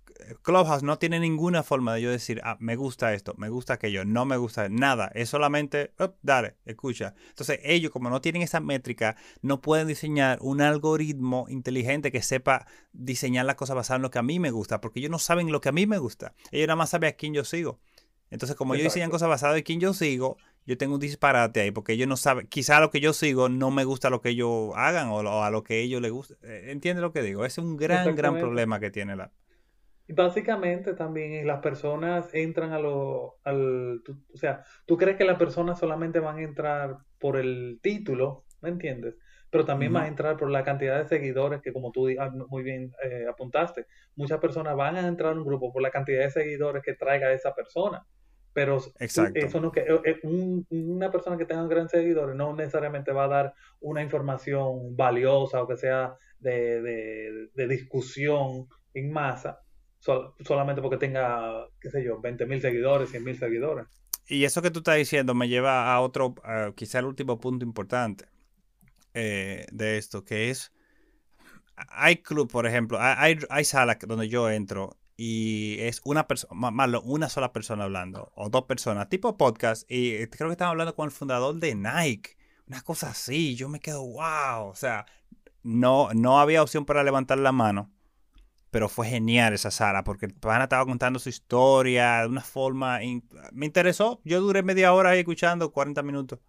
Clubhouse 0.43 0.83
no 0.83 0.99
tiene 0.99 1.21
ninguna 1.21 1.63
forma 1.63 1.95
de 1.95 2.03
yo 2.03 2.11
decir, 2.11 2.41
ah, 2.45 2.57
me 2.61 2.77
gusta 2.77 3.15
esto, 3.15 3.35
me 3.37 3.49
gusta 3.49 3.75
aquello, 3.75 4.05
no 4.05 4.25
me 4.25 4.37
gusta 4.37 4.69
nada. 4.69 5.11
Es 5.15 5.29
solamente, 5.29 5.93
dale, 6.23 6.57
escucha. 6.65 7.15
Entonces, 7.29 7.61
ellos, 7.63 7.91
como 7.91 8.11
no 8.11 8.21
tienen 8.21 8.43
esa 8.43 8.61
métrica, 8.61 9.17
no 9.43 9.61
pueden 9.61 9.89
diseñar 9.89 10.39
un 10.41 10.61
algoritmo 10.61 11.47
inteligente 11.49 12.13
que 12.13 12.23
sepa 12.23 12.67
diseñar 12.93 13.47
las 13.47 13.57
cosas 13.57 13.77
basadas 13.77 13.99
en 13.99 14.03
lo 14.03 14.11
que 14.11 14.19
a 14.19 14.23
mí 14.23 14.39
me 14.39 14.51
gusta, 14.51 14.81
porque 14.81 15.01
ellos 15.01 15.11
no 15.11 15.19
saben 15.19 15.53
lo 15.53 15.61
que 15.61 15.69
a 15.69 15.73
mí 15.73 15.87
me 15.87 15.99
gusta. 15.99 16.35
Ellos 16.51 16.67
nada 16.67 16.77
más 16.77 16.91
saben 16.91 17.11
a 17.11 17.13
quién 17.13 17.35
yo 17.35 17.45
sigo. 17.45 17.81
Entonces, 18.31 18.57
como 18.57 18.75
ellos 18.75 18.85
diseñan 18.85 19.11
cosas 19.11 19.29
basadas 19.29 19.57
en 19.57 19.63
quién 19.63 19.81
yo 19.81 19.95
sigo, 19.95 20.37
yo 20.67 20.77
tengo 20.77 20.95
un 20.95 21.01
disparate 21.01 21.61
ahí, 21.61 21.71
porque 21.71 21.95
ellos 21.95 22.09
no 22.09 22.17
saben, 22.19 22.47
quizá 22.47 22.77
a 22.77 22.81
lo 22.81 22.91
que 22.91 23.01
yo 23.01 23.15
sigo 23.15 23.49
no 23.49 23.71
me 23.71 23.85
gusta 23.85 24.11
lo 24.11 24.21
que 24.21 24.31
ellos 24.31 24.73
hagan 24.75 25.09
o, 25.09 25.43
a 25.43 25.51
lo 25.51 25.65
que 25.65 25.81
ellos 25.81 26.03
les 26.03 26.13
gusta. 26.13 26.35
¿Entiendes 26.43 27.01
lo 27.01 27.13
que 27.13 27.23
digo? 27.23 27.47
Ese 27.47 27.63
es 27.63 27.67
un 27.67 27.77
gran, 27.79 28.15
gran 28.15 28.39
problema 28.39 28.79
que 28.79 28.91
tiene 28.91 29.17
la... 29.17 29.33
Y 30.09 30.15
básicamente 30.15 30.95
también 30.95 31.47
las 31.47 31.61
personas 31.61 32.31
entran 32.33 32.73
a 32.73 32.79
lo, 32.79 33.37
al, 33.45 34.03
o 34.33 34.37
sea, 34.39 34.65
tú 34.87 34.97
crees 34.97 35.19
que 35.19 35.25
las 35.25 35.39
personas 35.39 35.79
solamente 35.79 36.19
van 36.19 36.39
a 36.39 36.43
entrar 36.43 36.97
por 37.19 37.37
el 37.37 37.79
título, 37.83 38.47
¿me 38.63 38.71
entiendes? 38.71 39.17
Pero 39.51 39.67
también 39.67 39.93
van 39.93 40.05
a 40.05 40.09
entrar 40.09 40.39
por 40.39 40.51
la 40.51 40.65
cantidad 40.65 40.99
de 40.99 41.09
seguidores 41.09 41.61
que 41.61 41.75
como 41.75 41.93
tú 41.93 42.09
ah, 42.19 42.31
muy 42.49 42.63
bien 42.63 42.95
eh, 43.05 43.27
apuntaste, 43.29 43.85
muchas 44.17 44.41
personas 44.41 44.75
van 44.77 44.97
a 44.97 45.07
entrar 45.07 45.33
en 45.33 45.41
un 45.41 45.45
grupo 45.45 45.71
por 45.71 45.83
la 45.83 45.91
cantidad 45.91 46.23
de 46.23 46.31
seguidores 46.31 46.83
que 46.83 46.95
traiga 46.95 47.31
esa 47.33 47.55
persona. 47.55 48.07
pero 48.55 48.79
eso 48.99 49.61
no 49.61 49.71
que 49.71 49.81
eh, 49.81 50.01
eh, 50.05 50.21
una 50.71 51.11
persona 51.11 51.37
que 51.37 51.45
tenga 51.45 51.67
grandes 51.67 51.93
seguidores 51.93 52.35
no 52.35 52.55
necesariamente 52.55 53.13
va 53.13 53.25
a 53.25 53.29
dar 53.29 53.55
una 53.81 54.03
información 54.03 54.97
valiosa 54.97 55.63
o 55.63 55.69
que 55.69 55.77
sea 55.77 56.17
de, 56.41 57.51
discusión 57.55 58.69
en 58.95 59.13
masa 59.13 59.61
solamente 60.01 60.83
porque 60.83 60.97
tenga, 60.97 61.67
qué 61.81 61.91
sé 61.91 62.05
yo, 62.05 62.21
20 62.21 62.47
mil 62.47 62.61
seguidores, 62.61 63.11
100 63.11 63.25
mil 63.25 63.39
seguidores. 63.39 63.87
Y 64.27 64.45
eso 64.45 64.63
que 64.63 64.71
tú 64.71 64.81
estás 64.81 64.97
diciendo 64.97 65.35
me 65.35 65.49
lleva 65.49 65.93
a 65.93 66.01
otro, 66.01 66.35
quizá 66.75 66.99
el 66.99 67.07
último 67.07 67.41
punto 67.41 67.65
importante 67.65 68.27
eh, 69.15 69.67
de 69.73 69.97
esto, 69.99 70.25
que 70.25 70.51
es, 70.51 70.73
hay 71.89 72.17
club, 72.19 72.51
por 72.51 72.67
ejemplo, 72.67 72.99
hay, 73.01 73.39
hay 73.49 73.65
salas 73.65 73.99
donde 74.07 74.29
yo 74.29 74.51
entro 74.51 74.99
y 75.17 75.77
es 75.81 76.01
una 76.05 76.29
persona, 76.29 76.71
malo, 76.71 77.03
una 77.03 77.29
sola 77.29 77.53
persona 77.53 77.85
hablando, 77.85 78.31
o 78.37 78.51
dos 78.51 78.65
personas, 78.65 79.09
tipo 79.09 79.37
podcast, 79.37 79.91
y 79.91 80.13
eh, 80.13 80.31
creo 80.31 80.49
que 80.49 80.53
estaba 80.53 80.71
hablando 80.71 80.95
con 80.95 81.07
el 81.07 81.11
fundador 81.11 81.57
de 81.57 81.75
Nike, 81.75 82.37
una 82.69 82.83
cosa 82.83 83.11
así, 83.11 83.57
yo 83.57 83.69
me 83.69 83.81
quedo, 83.81 84.07
wow, 84.07 84.69
o 84.69 84.75
sea, 84.75 85.07
no, 85.63 86.11
no 86.15 86.39
había 86.39 86.63
opción 86.63 86.85
para 86.85 87.03
levantar 87.03 87.39
la 87.39 87.51
mano, 87.51 87.91
pero 88.71 88.89
fue 88.89 89.07
genial 89.09 89.55
esa 89.55 89.71
sala, 89.71 90.05
porque 90.05 90.27
el 90.27 90.35
pana 90.35 90.65
estaba 90.65 90.85
contando 90.85 91.19
su 91.19 91.29
historia 91.29 92.23
de 92.23 92.29
una 92.29 92.43
forma, 92.43 93.01
me 93.53 93.67
interesó, 93.67 94.21
yo 94.25 94.41
duré 94.41 94.63
media 94.63 94.93
hora 94.93 95.11
ahí 95.11 95.21
escuchando, 95.21 95.73
40 95.73 96.03
minutos. 96.03 96.41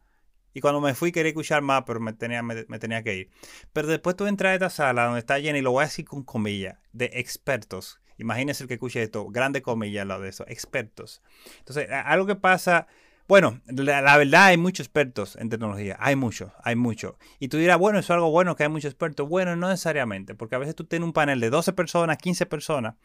Y 0.54 0.62
cuando 0.62 0.82
me 0.82 0.96
fui 0.96 1.12
quería 1.12 1.30
escuchar 1.30 1.62
más, 1.62 1.84
pero 1.86 2.00
me 2.00 2.12
tenía, 2.14 2.42
me, 2.42 2.64
tenía 2.80 3.04
que 3.04 3.16
ir. 3.16 3.30
Pero 3.72 3.88
después 3.88 4.16
tú 4.16 4.26
entras 4.26 4.52
a 4.52 4.54
esta 4.56 4.70
sala 4.70 5.06
donde 5.06 5.20
está 5.20 5.40
llena, 5.40 5.60
y 5.60 5.62
lo 5.62 5.72
voy 5.72 5.84
a 5.84 5.88
decir 5.88 6.06
con 6.06 6.24
comillas, 6.24 6.78
de 6.92 7.12
expertos 7.14 8.02
Imagínense 8.20 8.64
el 8.64 8.68
que 8.68 8.74
escuche 8.74 9.02
esto, 9.02 9.30
grande 9.30 9.62
comillas 9.62 10.06
lo 10.06 10.20
de 10.20 10.30
eso, 10.30 10.44
expertos. 10.48 11.22
Entonces, 11.60 11.88
algo 11.90 12.26
que 12.26 12.36
pasa, 12.36 12.88
bueno, 13.30 13.62
la, 13.68 14.18
verdad 14.18 14.46
hay 14.46 14.58
muchos 14.58 14.88
expertos 14.88 15.36
en 15.36 15.50
tecnología, 15.50 15.96
hay 16.00 16.16
muchos, 16.16 16.52
hay 16.64 16.76
muchos. 16.76 17.14
Y 17.38 17.50
tú 17.50 17.58
dirás, 17.58 17.78
bueno, 17.78 18.00
eso 18.00 18.12
es 18.12 18.16
algo 18.16 18.32
bueno 18.32 18.56
que 18.56 18.64
hay 18.64 18.70
muchos 18.70 18.90
expertos. 18.90 19.30
Bueno, 19.30 19.56
no 19.56 19.70
necesariamente, 19.70 20.34
porque 20.34 20.56
a 20.56 20.58
veces 20.58 20.74
tú 20.74 20.86
tienes 20.86 21.06
un 21.06 21.14
panel 21.14 21.40
de 21.40 21.52
12 21.52 21.74
personas, 21.74 22.18
15 22.18 22.48
personas, 22.48 22.96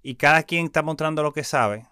y 0.00 0.14
cada 0.14 0.44
quien 0.44 0.66
está 0.66 0.82
mostrando 0.82 1.24
lo 1.24 1.32
que 1.32 1.42
sabe, 1.42 1.88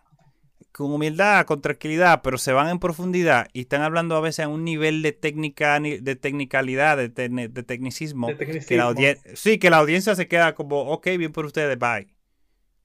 con 0.71 0.93
humildad, 0.93 1.47
con 1.47 1.61
tranquilidad, 1.61 2.21
pero 2.23 2.39
se 2.39 2.53
van 2.53 2.69
en 2.69 2.79
profundidad 2.79 3.49
y 3.53 3.63
están 3.63 3.83
hablando 3.83 4.15
a 4.15 4.21
veces 4.21 4.45
a 4.45 4.49
un 4.49 4.65
nivel 4.65 5.03
de 5.03 5.11
técnica, 5.11 5.81
de 5.81 6.15
tecnicalidad, 6.15 6.97
de, 6.97 7.09
tecnicismo, 7.09 8.29
Que 8.29 8.77
la 8.77 8.95
sí, 9.35 9.59
que 9.59 9.69
la 9.69 9.79
audiencia 9.79 10.15
se 10.15 10.29
queda 10.29 10.55
como, 10.55 10.83
ok, 10.83 11.09
bien 11.19 11.33
por 11.33 11.45
ustedes, 11.45 11.77
bye. 11.77 12.07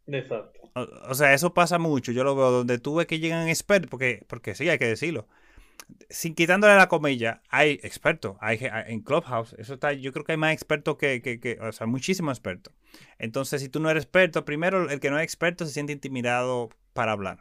Exacto. 0.07 0.54
O, 0.75 1.15
sea, 1.15 1.33
eso 1.33 1.53
pasa 1.53 1.79
mucho. 1.79 2.11
Yo 2.11 2.23
lo 2.25 2.35
veo 2.35 2.51
donde 2.51 2.79
tú 2.79 2.95
ves 2.95 3.07
que 3.07 3.19
llegan 3.19 3.47
expertos, 3.47 3.89
porque, 3.89 4.25
porque 4.27 4.55
sí, 4.55 4.67
hay 4.67 4.77
que 4.77 4.87
decirlo. 4.87 5.27
Sin 6.09 6.35
quitándole 6.35 6.75
la 6.75 6.89
comilla, 6.89 7.41
hay 7.49 7.79
expertos. 7.83 8.35
Hay, 8.41 8.59
en 8.61 9.01
Clubhouse, 9.01 9.55
eso 9.57 9.75
está, 9.75 9.93
yo 9.93 10.11
creo 10.11 10.25
que 10.25 10.33
hay 10.33 10.37
más 10.37 10.53
expertos 10.53 10.97
que, 10.97 11.21
que, 11.21 11.39
que, 11.39 11.57
o 11.61 11.71
sea, 11.71 11.87
muchísimos 11.87 12.37
expertos. 12.37 12.73
Entonces, 13.19 13.61
si 13.61 13.69
tú 13.69 13.79
no 13.79 13.89
eres 13.89 14.03
experto, 14.03 14.43
primero 14.43 14.89
el 14.89 14.99
que 14.99 15.09
no 15.09 15.17
es 15.17 15.23
experto 15.23 15.65
se 15.65 15.71
siente 15.71 15.93
intimidado 15.93 16.69
para 16.93 17.13
hablar. 17.13 17.39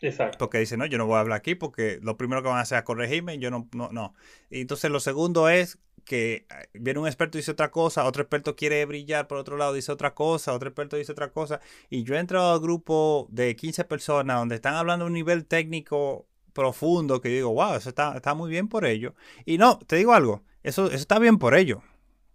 Exacto. 0.00 0.38
Porque 0.38 0.58
dice, 0.58 0.76
no, 0.76 0.86
yo 0.86 0.96
no 0.96 1.06
voy 1.06 1.16
a 1.16 1.20
hablar 1.20 1.38
aquí 1.38 1.54
porque 1.54 1.98
lo 2.02 2.16
primero 2.16 2.42
que 2.42 2.48
van 2.48 2.58
a 2.58 2.62
hacer 2.62 2.78
es 2.78 2.84
corregirme, 2.84 3.38
yo 3.38 3.50
no, 3.50 3.68
no, 3.72 3.90
no. 3.92 4.14
Y 4.50 4.62
entonces 4.62 4.90
lo 4.90 4.98
segundo 4.98 5.48
es 5.48 5.78
que 6.04 6.46
eh, 6.48 6.68
viene 6.74 7.00
un 7.00 7.06
experto 7.06 7.38
y 7.38 7.40
dice 7.40 7.52
otra 7.52 7.70
cosa, 7.70 8.04
otro 8.04 8.22
experto 8.22 8.56
quiere 8.56 8.84
brillar 8.84 9.26
por 9.28 9.38
otro 9.38 9.56
lado, 9.56 9.72
dice 9.72 9.92
otra 9.92 10.14
cosa, 10.14 10.52
otro 10.52 10.68
experto 10.68 10.96
dice 10.96 11.12
otra 11.12 11.30
cosa. 11.30 11.60
Y 11.90 12.04
yo 12.04 12.14
he 12.14 12.18
entrado 12.18 12.52
al 12.52 12.60
grupo 12.60 13.26
de 13.30 13.56
15 13.56 13.84
personas 13.84 14.38
donde 14.38 14.56
están 14.56 14.74
hablando 14.74 15.04
a 15.04 15.08
un 15.08 15.14
nivel 15.14 15.46
técnico 15.46 16.26
profundo 16.52 17.20
que 17.20 17.28
digo, 17.28 17.52
wow, 17.52 17.74
eso 17.74 17.88
está, 17.88 18.16
está 18.16 18.34
muy 18.34 18.50
bien 18.50 18.68
por 18.68 18.84
ello. 18.84 19.14
Y 19.44 19.58
no, 19.58 19.78
te 19.78 19.96
digo 19.96 20.12
algo, 20.12 20.42
eso, 20.62 20.86
eso 20.86 20.96
está 20.96 21.18
bien 21.18 21.38
por 21.38 21.54
ello. 21.54 21.82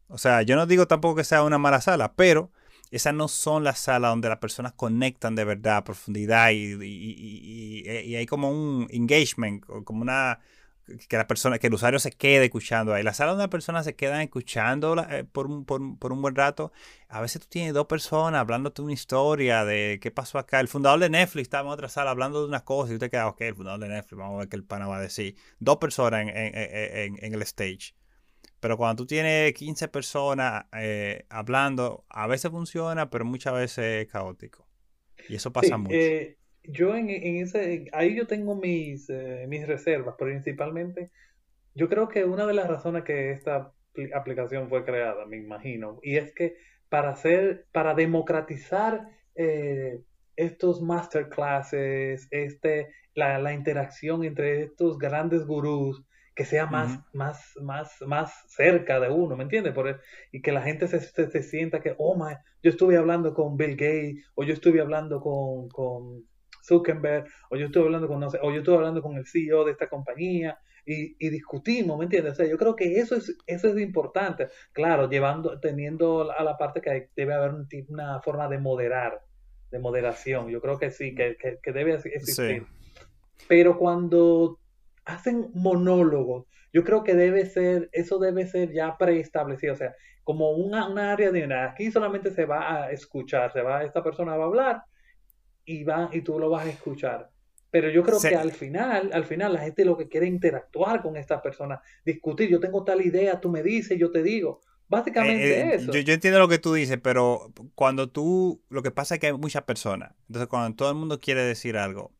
O 0.09 0.17
sea, 0.17 0.41
yo 0.41 0.55
no 0.55 0.65
digo 0.65 0.87
tampoco 0.87 1.15
que 1.15 1.23
sea 1.23 1.43
una 1.43 1.57
mala 1.57 1.81
sala, 1.81 2.13
pero 2.13 2.51
esas 2.91 3.13
no 3.13 3.27
son 3.27 3.63
las 3.63 3.79
salas 3.79 4.11
donde 4.11 4.29
las 4.29 4.39
personas 4.39 4.73
conectan 4.73 5.35
de 5.35 5.43
verdad 5.43 5.77
a 5.77 5.83
profundidad 5.83 6.51
y, 6.51 6.77
y, 6.81 8.15
hay 8.15 8.25
como 8.25 8.49
un 8.49 8.87
engagement, 8.89 9.65
como 9.83 10.01
una 10.01 10.39
que 11.07 11.17
la 11.17 11.27
persona, 11.27 11.59
que 11.59 11.67
el 11.67 11.73
usuario 11.73 11.99
se 11.99 12.11
quede 12.11 12.45
escuchando 12.45 12.93
ahí. 12.93 13.03
La 13.03 13.13
sala 13.13 13.31
donde 13.31 13.43
las 13.43 13.49
personas 13.49 13.85
se 13.85 13.95
quedan 13.95 14.21
escuchando 14.21 14.95
eh, 15.09 15.23
por, 15.23 15.47
un, 15.47 15.65
por, 15.65 15.81
por, 15.99 16.11
un 16.11 16.21
buen 16.21 16.35
rato, 16.35 16.71
a 17.09 17.21
veces 17.21 17.41
tú 17.41 17.47
tienes 17.49 17.73
dos 17.73 17.87
personas 17.87 18.39
hablándote 18.39 18.81
una 18.81 18.93
historia 18.93 19.65
de 19.65 19.99
qué 20.01 20.11
pasó 20.11 20.39
acá. 20.39 20.59
El 20.59 20.67
fundador 20.67 20.99
de 20.99 21.09
Netflix 21.09 21.43
estaba 21.43 21.67
en 21.69 21.73
otra 21.73 21.89
sala 21.89 22.11
hablando 22.11 22.41
de 22.41 22.47
unas 22.47 22.63
cosas 22.63 22.91
y 22.91 22.93
usted 22.95 23.11
queda, 23.11 23.27
ok, 23.27 23.41
el 23.41 23.55
fundador 23.55 23.79
de 23.79 23.89
Netflix, 23.89 24.17
vamos 24.17 24.35
a 24.35 24.39
ver 24.39 24.49
qué 24.49 24.55
el 24.55 24.63
pana 24.63 24.87
va 24.87 24.97
a 24.97 25.01
decir. 25.01 25.35
Dos 25.59 25.77
personas 25.77 26.21
en, 26.21 26.29
en, 26.29 26.55
en, 26.55 27.23
en 27.23 27.33
el 27.33 27.41
stage. 27.43 27.93
Pero 28.59 28.77
cuando 28.77 29.03
tú 29.03 29.07
tienes 29.07 29.53
15 29.53 29.87
personas 29.87 30.65
eh, 30.73 31.25
hablando, 31.29 32.05
a 32.09 32.27
veces 32.27 32.51
funciona, 32.51 33.09
pero 33.09 33.23
muchas 33.25 33.53
veces 33.53 34.05
es 34.05 34.11
caótico. 34.11 34.67
Y 35.29 35.35
eso 35.35 35.51
pasa 35.51 35.77
mucho. 35.77 35.95
Eh, 35.95 36.37
yo 36.67 36.95
en, 36.95 37.09
ese, 37.09 37.89
ahí 37.93 38.15
yo 38.15 38.27
tengo 38.27 38.55
mis, 38.55 39.09
eh, 39.09 39.45
mis 39.47 39.65
reservas, 39.65 40.15
principalmente, 40.17 41.11
yo 41.73 41.89
creo 41.89 42.07
que 42.07 42.25
una 42.25 42.45
de 42.45 42.53
las 42.53 42.67
razones 42.67 43.03
que 43.03 43.31
esta 43.31 43.71
aplicación 44.13 44.69
fue 44.69 44.85
creada, 44.85 45.25
me 45.25 45.37
imagino, 45.37 45.99
y 46.03 46.17
es 46.17 46.33
que 46.33 46.57
para 46.89 47.09
hacer, 47.09 47.65
para 47.71 47.93
democratizar 47.93 49.07
estos 50.35 50.81
masterclasses, 50.81 52.27
este, 52.31 52.89
la, 53.13 53.39
la 53.39 53.53
interacción 53.53 54.23
entre 54.23 54.63
estos 54.63 54.97
grandes 54.97 55.45
gurús, 55.45 56.03
que 56.37 56.45
sea 56.45 56.67
más, 56.67 56.99
más, 57.13 57.53
más, 57.61 57.99
más 58.05 58.31
cerca 58.47 58.99
de 58.99 59.09
uno, 59.09 59.35
¿me 59.35 59.43
entiendes? 59.43 59.73
Por, 59.73 59.89
e, 59.89 59.95
y 60.31 60.41
que 60.43 60.51
la 60.51 60.61
gente 60.61 60.87
se, 60.87 60.99
se, 60.99 61.41
sienta 61.41 61.81
que, 61.81 61.95
oh, 61.97 62.15
my, 62.15 62.35
yo 62.61 62.69
estuve 62.69 62.95
hablando 62.95 63.33
con 63.33 63.57
Bill 63.57 63.75
Gates, 63.75 64.23
o 64.35 64.43
yo 64.43 64.53
estuve 64.53 64.79
hablando 64.79 65.19
con, 65.19 65.67
con 65.69 66.23
Zuckerberg, 66.67 67.25
o 67.49 67.55
yo 67.55 67.67
estuve 67.67 67.85
hablando 67.85 68.07
con, 68.07 68.19
no 68.19 68.29
sé, 68.29 68.39
o 68.41 68.51
yo 68.51 68.59
estuve 68.59 68.75
hablando 68.75 69.01
con 69.01 69.17
el 69.17 69.25
CEO 69.25 69.63
de 69.65 69.71
esta 69.71 69.89
compañía, 69.89 70.59
y, 70.85 71.17
y, 71.19 71.29
discutimos, 71.29 71.97
¿me 71.97 72.05
entiendes? 72.05 72.33
O 72.33 72.35
sea, 72.35 72.45
yo 72.45 72.57
creo 72.57 72.73
que 72.75 72.99
eso 72.99 73.15
es, 73.15 73.35
eso 73.45 73.67
es 73.67 73.77
importante. 73.77 74.47
Claro, 74.71 75.09
llevando, 75.09 75.59
teniendo 75.59 76.31
a 76.31 76.43
la 76.43 76.57
parte 76.57 76.79
que 76.79 77.09
debe 77.13 77.33
haber 77.33 77.55
una 77.89 78.21
forma 78.21 78.47
de 78.47 78.57
moderar, 78.57 79.21
de 79.69 79.79
moderación. 79.79 80.47
Yo 80.47 80.61
creo 80.61 80.79
que 80.79 80.89
sí, 80.89 81.13
que, 81.13 81.35
que, 81.35 81.71
debe 81.73 81.95
existir. 81.95 82.65
Pero 83.49 83.77
cuando 83.77 84.59
hacen 85.07 85.49
monólogos. 85.53 86.45
Yo 86.73 86.83
creo 86.83 87.03
que 87.03 87.15
debe 87.15 87.45
ser, 87.45 87.89
eso 87.91 88.19
debe 88.19 88.45
ser 88.45 88.71
ya 88.71 88.97
preestablecido, 88.97 89.73
o 89.73 89.77
sea, 89.77 89.95
como 90.23 90.51
una, 90.51 90.87
una 90.87 91.13
área 91.13 91.31
de 91.31 91.53
aquí 91.55 91.91
solamente 91.91 92.31
se 92.31 92.45
va 92.45 92.83
a 92.83 92.91
escuchar, 92.91 93.51
se 93.53 93.61
va, 93.61 93.83
esta 93.83 94.03
persona 94.03 94.35
va 94.35 94.43
a 94.43 94.47
hablar 94.47 94.83
y 95.67 95.83
va, 95.83 96.09
y 96.11 96.21
tú 96.21 96.39
lo 96.39 96.49
vas 96.49 96.65
a 96.65 96.69
escuchar. 96.69 97.29
Pero 97.69 97.89
yo 97.89 98.01
creo 98.01 98.19
que 98.19 98.35
al 98.35 98.53
final, 98.53 99.11
al 99.13 99.25
final 99.25 99.53
la 99.53 99.59
gente 99.59 99.85
lo 99.85 99.97
que 99.97 100.07
quiere 100.07 100.25
interactuar 100.25 101.01
con 101.01 101.17
esta 101.17 101.41
persona, 101.41 101.79
discutir, 102.03 102.49
yo 102.49 102.59
tengo 102.59 102.83
tal 102.83 103.05
idea, 103.05 103.39
tú 103.39 103.49
me 103.49 103.61
dices, 103.61 103.99
yo 103.99 104.09
te 104.09 104.23
digo. 104.23 104.61
Básicamente 104.89 105.59
eh, 105.59 105.63
eh, 105.63 105.75
eso. 105.75 105.91
Yo, 105.91 105.99
yo, 105.99 106.13
entiendo 106.13 106.39
lo 106.39 106.47
que 106.47 106.59
tú 106.59 106.73
dices, 106.73 106.97
pero 107.03 107.51
cuando 107.75 108.09
tú, 108.09 108.61
lo 108.69 108.81
que 108.81 108.91
pasa 108.91 109.15
es 109.15 109.19
que 109.19 109.27
hay 109.27 109.33
muchas 109.33 109.63
personas. 109.63 110.13
Entonces, 110.27 110.47
cuando 110.47 110.75
todo 110.77 110.89
el 110.89 110.95
mundo 110.95 111.19
quiere 111.19 111.43
decir 111.43 111.77
algo, 111.77 112.13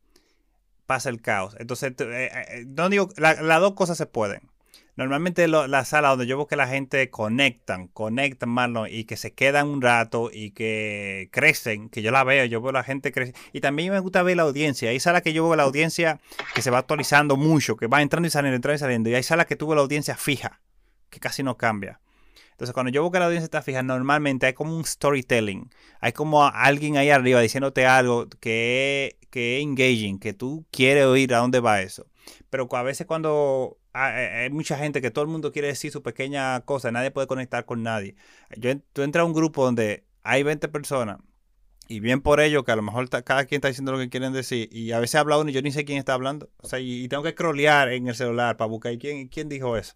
pasa 0.84 1.08
el 1.08 1.22
caos. 1.22 1.56
Entonces, 1.58 1.94
eh, 1.98 2.30
eh, 2.32 2.64
no 2.66 2.90
digo, 2.90 3.08
las 3.16 3.60
dos 3.60 3.72
cosas 3.72 3.96
se 3.96 4.06
pueden. 4.06 4.42
Normalmente 4.98 5.46
la 5.46 5.84
sala 5.84 6.08
donde 6.08 6.26
yo 6.26 6.36
veo 6.36 6.48
que 6.48 6.56
la 6.56 6.66
gente 6.66 7.08
conectan, 7.08 7.86
conectan 7.86 8.48
más 8.48 8.68
y 8.90 9.04
que 9.04 9.16
se 9.16 9.32
quedan 9.32 9.68
un 9.68 9.80
rato 9.80 10.28
y 10.32 10.50
que 10.50 11.28
crecen, 11.30 11.88
que 11.88 12.02
yo 12.02 12.10
la 12.10 12.24
veo, 12.24 12.44
yo 12.46 12.60
veo 12.60 12.72
la 12.72 12.82
gente 12.82 13.12
crecer. 13.12 13.36
Y 13.52 13.60
también 13.60 13.92
me 13.92 14.00
gusta 14.00 14.24
ver 14.24 14.38
la 14.38 14.42
audiencia. 14.42 14.90
Hay 14.90 14.98
salas 14.98 15.22
que 15.22 15.32
yo 15.32 15.44
veo 15.44 15.54
la 15.54 15.62
audiencia 15.62 16.18
que 16.52 16.62
se 16.62 16.72
va 16.72 16.78
actualizando 16.78 17.36
mucho, 17.36 17.76
que 17.76 17.86
va 17.86 18.02
entrando 18.02 18.26
y 18.26 18.32
saliendo, 18.32 18.56
entrando 18.56 18.74
y 18.74 18.78
saliendo. 18.80 19.08
Y 19.08 19.14
hay 19.14 19.22
salas 19.22 19.46
que 19.46 19.54
tuve 19.54 19.76
la 19.76 19.82
audiencia 19.82 20.16
fija, 20.16 20.62
que 21.10 21.20
casi 21.20 21.44
no 21.44 21.56
cambia. 21.56 22.00
Entonces, 22.50 22.74
cuando 22.74 22.90
yo 22.90 23.02
veo 23.02 23.12
que 23.12 23.20
la 23.20 23.26
audiencia 23.26 23.44
está 23.44 23.62
fija, 23.62 23.84
normalmente 23.84 24.46
hay 24.46 24.52
como 24.54 24.76
un 24.76 24.84
storytelling. 24.84 25.70
Hay 26.00 26.10
como 26.10 26.44
alguien 26.44 26.96
ahí 26.96 27.10
arriba 27.10 27.40
diciéndote 27.40 27.86
algo 27.86 28.26
que, 28.40 29.16
que 29.30 29.58
es 29.58 29.62
engaging, 29.62 30.18
que 30.18 30.32
tú 30.32 30.66
quieres 30.72 31.04
oír 31.04 31.32
a 31.34 31.38
dónde 31.38 31.60
va 31.60 31.82
eso. 31.82 32.08
Pero 32.50 32.68
a 32.74 32.82
veces 32.82 33.06
cuando 33.06 33.78
hay 34.04 34.50
mucha 34.50 34.76
gente 34.76 35.00
que 35.00 35.10
todo 35.10 35.24
el 35.24 35.30
mundo 35.30 35.52
quiere 35.52 35.68
decir 35.68 35.90
su 35.90 36.02
pequeña 36.02 36.60
cosa, 36.62 36.90
nadie 36.90 37.10
puede 37.10 37.26
conectar 37.26 37.64
con 37.64 37.82
nadie. 37.82 38.16
Yo, 38.56 38.70
tú 38.92 39.02
entras 39.02 39.22
a 39.22 39.24
un 39.24 39.32
grupo 39.32 39.64
donde 39.64 40.04
hay 40.22 40.42
20 40.42 40.68
personas 40.68 41.18
y 41.88 42.00
bien 42.00 42.20
por 42.20 42.40
ello 42.40 42.64
que 42.64 42.72
a 42.72 42.76
lo 42.76 42.82
mejor 42.82 43.08
cada 43.08 43.46
quien 43.46 43.58
está 43.58 43.68
diciendo 43.68 43.92
lo 43.92 43.98
que 43.98 44.10
quieren 44.10 44.32
decir 44.32 44.68
y 44.70 44.92
a 44.92 45.00
veces 45.00 45.14
habla 45.14 45.38
uno 45.38 45.50
y 45.50 45.52
yo 45.52 45.62
ni 45.62 45.72
sé 45.72 45.84
quién 45.84 45.98
está 45.98 46.14
hablando. 46.14 46.50
O 46.58 46.68
sea, 46.68 46.80
y, 46.80 47.08
tengo 47.08 47.22
que 47.22 47.30
scrollear 47.30 47.90
en 47.90 48.08
el 48.08 48.14
celular 48.14 48.56
para 48.56 48.68
buscar 48.68 48.96
quién, 48.98 49.28
quién 49.28 49.48
dijo 49.48 49.76
eso. 49.76 49.94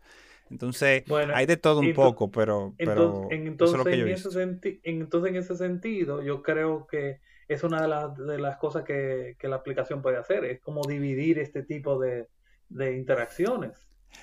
Entonces, 0.50 1.04
hay 1.34 1.46
de 1.46 1.56
todo 1.56 1.80
un 1.80 1.94
poco, 1.94 2.30
pero, 2.30 2.74
pero 2.76 3.28
entonces, 3.30 3.86
en 3.86 4.08
ese 4.08 4.80
entonces, 4.82 5.30
en 5.30 5.36
ese 5.36 5.56
sentido, 5.56 6.22
yo 6.22 6.42
creo 6.42 6.86
que 6.86 7.20
es 7.48 7.64
una 7.64 7.82
de, 7.82 8.38
las 8.38 8.56
cosas 8.56 8.84
que, 8.84 9.36
la 9.42 9.56
aplicación 9.56 10.02
puede 10.02 10.18
hacer, 10.18 10.44
es 10.44 10.60
como 10.60 10.82
dividir 10.82 11.38
este 11.38 11.62
tipo 11.62 11.98
de, 11.98 12.28
interacciones. 12.70 13.72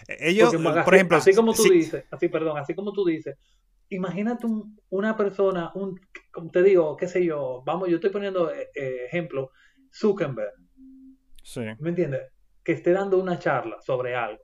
E-, 0.08 0.30
ellos, 0.30 0.54
por 0.56 0.96
ejemplo, 0.96 1.18
así 1.18 1.34
como 1.34 1.54
tú 1.54 1.64
dices, 1.64 2.06
así, 2.12 2.30
perdón, 2.30 2.58
así 2.58 2.74
como 2.74 2.92
tú 2.94 3.06
dices, 3.06 3.38
imagínate 3.90 4.48
una 4.90 5.18
persona, 5.18 5.72
un, 5.76 6.00
como 6.32 6.50
te 6.52 6.64
digo, 6.64 6.96
qué 6.96 7.08
sé 7.08 7.26
yo, 7.26 7.64
vamos, 7.66 7.90
yo 7.90 7.96
estoy 7.96 8.12
poniendo 8.12 8.52
eh, 8.52 8.70
eh, 8.76 9.06
ejemplo, 9.08 9.52
Zuckerberg. 9.92 10.54
Sí. 11.44 11.62
¿Me 11.80 11.90
entiendes? 11.90 12.32
Que 12.64 12.74
esté 12.74 12.92
dando 12.92 13.18
una 13.18 13.40
charla 13.40 13.78
sobre 13.82 14.16
algo. 14.16 14.44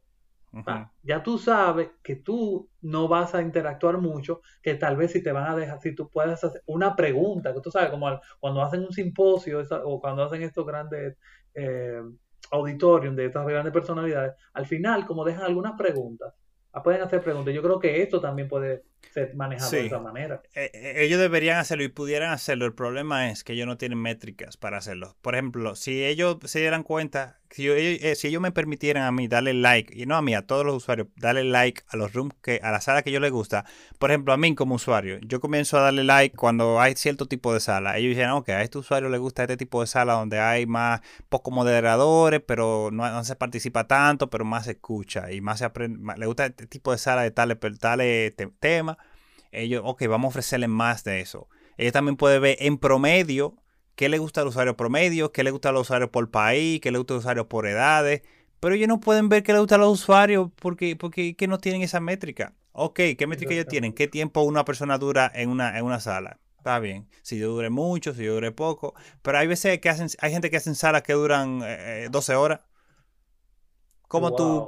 ya 1.03 1.21
tú 1.21 1.37
sabes 1.37 1.89
que 2.01 2.15
tú 2.15 2.69
no 2.81 3.07
vas 3.07 3.35
a 3.35 3.41
interactuar 3.41 3.97
mucho, 3.99 4.41
que 4.63 4.75
tal 4.75 4.95
vez 4.95 5.11
si 5.11 5.21
te 5.21 5.31
van 5.31 5.51
a 5.51 5.55
dejar, 5.55 5.79
si 5.81 5.93
tú 5.93 6.09
puedes 6.09 6.43
hacer 6.43 6.63
una 6.65 6.95
pregunta, 6.95 7.53
que 7.53 7.61
tú 7.61 7.69
sabes, 7.69 7.89
como 7.89 8.19
cuando 8.39 8.61
hacen 8.61 8.81
un 8.81 8.93
simposio 8.93 9.61
o 9.83 9.99
cuando 9.99 10.23
hacen 10.23 10.41
estos 10.41 10.65
grandes 10.65 11.17
eh, 11.53 12.01
auditorios 12.51 13.15
de 13.15 13.25
estas 13.25 13.45
grandes 13.45 13.73
personalidades, 13.73 14.33
al 14.53 14.65
final, 14.65 15.05
como 15.05 15.23
dejan 15.23 15.43
algunas 15.43 15.77
preguntas, 15.77 16.33
ah, 16.73 16.83
pueden 16.83 17.01
hacer 17.01 17.21
preguntas. 17.21 17.53
Yo 17.53 17.61
creo 17.61 17.79
que 17.79 18.01
esto 18.01 18.19
también 18.19 18.47
puede 18.47 18.83
ser 19.11 19.35
manejado 19.35 19.71
de 19.71 19.85
esa 19.85 19.99
manera. 19.99 20.41
Eh, 20.53 20.71
eh, 20.73 20.93
ellos 21.03 21.19
deberían 21.19 21.57
hacerlo 21.57 21.83
y 21.83 21.89
pudieran 21.89 22.31
hacerlo. 22.31 22.65
El 22.65 22.73
problema 22.73 23.29
es 23.29 23.43
que 23.43 23.53
ellos 23.53 23.67
no 23.67 23.77
tienen 23.77 23.99
métricas 23.99 24.57
para 24.57 24.77
hacerlo. 24.77 25.15
Por 25.21 25.35
ejemplo, 25.35 25.75
si 25.75 26.03
ellos 26.03 26.37
se 26.45 26.59
dieran 26.59 26.83
cuenta, 26.83 27.39
si, 27.49 27.67
eh, 27.69 28.15
si 28.15 28.27
ellos 28.27 28.41
me 28.41 28.51
permitieran 28.51 29.03
a 29.03 29.11
mí 29.11 29.27
darle 29.27 29.53
like, 29.53 29.93
y 29.95 30.05
no 30.05 30.15
a 30.15 30.21
mí, 30.21 30.35
a 30.35 30.45
todos 30.45 30.65
los 30.65 30.75
usuarios, 30.75 31.07
darle 31.15 31.43
like 31.43 31.83
a 31.89 31.97
los 31.97 32.13
rooms 32.13 32.33
que, 32.41 32.59
a 32.63 32.71
la 32.71 32.81
sala 32.81 33.01
que 33.03 33.11
yo 33.11 33.19
les 33.19 33.31
gusta. 33.31 33.65
Por 33.99 34.11
ejemplo, 34.11 34.33
a 34.33 34.37
mí 34.37 34.55
como 34.55 34.75
usuario, 34.75 35.19
yo 35.21 35.39
comienzo 35.39 35.77
a 35.77 35.81
darle 35.81 36.03
like 36.03 36.35
cuando 36.35 36.79
hay 36.79 36.95
cierto 36.95 37.27
tipo 37.27 37.53
de 37.53 37.59
sala. 37.59 37.97
Ellos 37.97 38.15
dicen, 38.15 38.29
ok, 38.31 38.49
a 38.49 38.61
este 38.61 38.77
usuario 38.77 39.09
le 39.09 39.17
gusta 39.17 39.43
este 39.43 39.57
tipo 39.57 39.81
de 39.81 39.87
sala 39.87 40.13
donde 40.13 40.39
hay 40.39 40.65
más 40.65 41.01
poco 41.29 41.51
moderadores, 41.51 42.41
pero 42.45 42.89
no, 42.91 43.23
se 43.23 43.35
participa 43.35 43.87
tanto, 43.87 44.29
pero 44.29 44.45
más 44.45 44.65
se 44.65 44.71
escucha 44.71 45.31
y 45.31 45.41
más 45.41 45.59
se 45.59 45.65
aprende. 45.65 45.99
le 46.17 46.25
gusta 46.25 46.47
este 46.47 46.67
tipo 46.67 46.91
de 46.91 46.97
sala 46.97 47.23
de 47.23 47.31
tal, 47.31 47.57
tal 47.79 48.01
tema 48.59 48.97
ellos, 49.55 49.81
ok, 49.85 50.07
vamos 50.07 50.25
a 50.25 50.29
ofrecerle 50.29 50.67
más 50.67 51.03
de 51.03 51.21
eso. 51.21 51.47
Ella 51.77 51.91
también 51.91 52.17
puede 52.17 52.39
ver 52.39 52.57
en 52.59 52.77
promedio 52.77 53.55
qué 53.95 54.09
le 54.09 54.17
gusta 54.17 54.41
al 54.41 54.47
usuario 54.47 54.75
promedio, 54.77 55.31
qué 55.31 55.43
le 55.43 55.51
gusta 55.51 55.69
al 55.69 55.77
usuario 55.77 56.11
por 56.11 56.29
país, 56.29 56.79
qué 56.81 56.91
le 56.91 56.97
gusta 56.97 57.13
al 57.13 57.19
usuario 57.19 57.47
por 57.47 57.67
edades. 57.67 58.21
Pero 58.59 58.75
ellos 58.75 58.87
no 58.87 58.99
pueden 58.99 59.29
ver 59.29 59.43
qué 59.43 59.53
le 59.53 59.59
gusta 59.59 59.75
a 59.75 59.77
los 59.77 60.01
usuarios 60.01 60.49
porque, 60.55 60.95
porque 60.95 61.35
no 61.47 61.59
tienen 61.59 61.81
esa 61.81 61.99
métrica. 61.99 62.53
Ok, 62.71 62.99
¿qué 63.17 63.27
métrica 63.27 63.53
ellos 63.53 63.67
tienen? 63.67 63.93
¿Qué 63.93 64.07
tiempo 64.07 64.41
una 64.41 64.65
persona 64.65 64.97
dura 64.97 65.31
en 65.33 65.49
una, 65.49 65.77
en 65.77 65.85
una 65.85 65.99
sala? 65.99 66.39
Está 66.57 66.79
bien. 66.79 67.07
Si 67.21 67.37
yo 67.37 67.49
dure 67.49 67.69
mucho, 67.69 68.13
si 68.13 68.23
yo 68.23 68.33
dure 68.33 68.51
poco. 68.51 68.95
Pero 69.21 69.37
hay 69.37 69.47
veces 69.47 69.79
que 69.79 69.87
hacen, 69.87 70.07
hay 70.19 70.31
gente 70.31 70.49
que 70.49 70.57
hacen 70.57 70.75
salas 70.75 71.03
que 71.03 71.13
duran 71.13 71.59
12 72.09 72.31
eh, 72.31 72.35
horas. 72.35 72.61
Como 74.07 74.35
tú, 74.35 74.67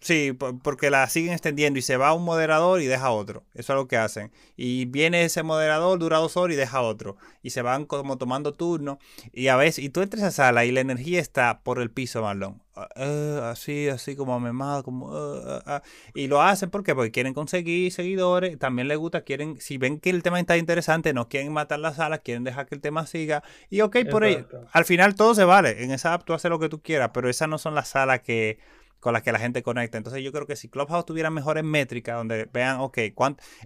sí, 0.00 0.36
porque 0.62 0.90
la 0.90 1.08
siguen 1.08 1.32
extendiendo 1.32 1.78
y 1.78 1.82
se 1.82 1.96
va 1.96 2.12
un 2.12 2.24
moderador 2.24 2.80
y 2.80 2.86
deja 2.86 3.10
otro. 3.10 3.44
Eso 3.54 3.72
es 3.72 3.76
lo 3.76 3.88
que 3.88 3.96
hacen. 3.96 4.32
Y 4.56 4.84
viene 4.86 5.24
ese 5.24 5.42
moderador, 5.42 5.98
dura 5.98 6.18
dos 6.18 6.36
horas 6.36 6.54
y 6.54 6.58
deja 6.58 6.82
otro. 6.82 7.16
Y 7.42 7.50
se 7.50 7.62
van 7.62 7.86
como 7.86 8.18
tomando 8.18 8.52
turnos. 8.54 8.98
Y 9.32 9.48
a 9.48 9.56
veces, 9.56 9.84
y 9.84 9.88
tú 9.88 10.02
entras 10.02 10.22
a 10.22 10.30
sala 10.30 10.64
y 10.64 10.72
la 10.72 10.80
energía 10.80 11.20
está 11.20 11.60
por 11.62 11.80
el 11.80 11.90
piso, 11.90 12.22
Marlon. 12.22 12.62
Ah, 12.76 12.88
ah, 12.94 13.50
así, 13.52 13.88
así 13.88 14.14
como 14.16 14.38
memado, 14.38 14.84
como... 14.84 15.10
Ah, 15.10 15.82
y 16.14 16.26
lo 16.26 16.42
hacen 16.42 16.68
porque 16.68 16.94
porque 16.94 17.10
quieren 17.10 17.32
conseguir 17.32 17.90
seguidores. 17.90 18.58
También 18.58 18.86
les 18.88 18.98
gusta, 18.98 19.22
quieren, 19.22 19.58
si 19.60 19.78
ven 19.78 19.98
que 19.98 20.10
el 20.10 20.22
tema 20.22 20.38
está 20.38 20.58
interesante, 20.58 21.14
no 21.14 21.28
quieren 21.28 21.52
matar 21.54 21.78
la 21.78 21.94
sala, 21.94 22.18
quieren 22.18 22.44
dejar 22.44 22.66
que 22.66 22.74
el 22.74 22.82
tema 22.82 23.06
siga. 23.06 23.42
Y 23.70 23.80
ok, 23.80 23.96
por 24.10 24.24
ahí. 24.24 24.44
Al 24.72 24.84
final 24.84 25.14
todo 25.14 25.34
se 25.34 25.44
vale. 25.44 25.84
En 25.84 25.90
esa 25.90 26.12
app 26.12 26.24
tú 26.24 26.34
haces 26.34 26.50
lo 26.50 26.58
que 26.58 26.68
tú 26.68 26.82
quieras, 26.82 27.10
pero 27.14 27.30
esas 27.30 27.48
no 27.48 27.56
son 27.56 27.74
las 27.74 27.88
salas 27.88 28.20
que 28.20 28.58
con 29.00 29.12
las 29.12 29.22
que 29.22 29.32
la 29.32 29.38
gente 29.38 29.62
conecta. 29.62 29.98
Entonces 29.98 30.22
yo 30.22 30.32
creo 30.32 30.46
que 30.46 30.56
si 30.56 30.68
Clubhouse 30.68 31.06
tuviera 31.06 31.30
mejores 31.30 31.64
métricas, 31.64 32.16
donde 32.16 32.48
vean, 32.52 32.80
ok, 32.80 32.98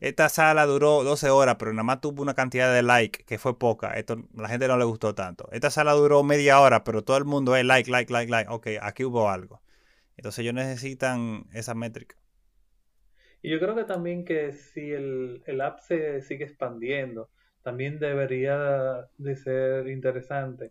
esta 0.00 0.28
sala 0.28 0.66
duró 0.66 1.04
12 1.04 1.30
horas, 1.30 1.56
pero 1.58 1.72
nada 1.72 1.84
más 1.84 2.00
tuvo 2.00 2.22
una 2.22 2.34
cantidad 2.34 2.72
de 2.74 2.82
like 2.82 3.24
que 3.24 3.38
fue 3.38 3.58
poca, 3.58 3.94
esto 3.94 4.16
la 4.34 4.48
gente 4.48 4.68
no 4.68 4.76
le 4.76 4.84
gustó 4.84 5.14
tanto. 5.14 5.48
Esta 5.52 5.70
sala 5.70 5.92
duró 5.92 6.22
media 6.22 6.60
hora, 6.60 6.84
pero 6.84 7.02
todo 7.02 7.16
el 7.16 7.24
mundo 7.24 7.56
es 7.56 7.64
like, 7.64 7.90
like, 7.90 8.12
like, 8.12 8.30
like, 8.30 8.50
ok, 8.50 8.68
aquí 8.82 9.04
hubo 9.04 9.30
algo. 9.30 9.62
Entonces 10.16 10.40
ellos 10.40 10.54
necesitan 10.54 11.46
esa 11.52 11.74
métrica. 11.74 12.16
Y 13.42 13.50
yo 13.50 13.58
creo 13.58 13.74
que 13.74 13.84
también 13.84 14.24
que 14.24 14.52
si 14.52 14.90
el, 14.90 15.42
el 15.46 15.60
app 15.62 15.78
se 15.80 16.20
sigue 16.20 16.44
expandiendo, 16.44 17.30
también 17.62 17.98
debería 17.98 19.08
de 19.18 19.36
ser 19.36 19.88
interesante 19.88 20.70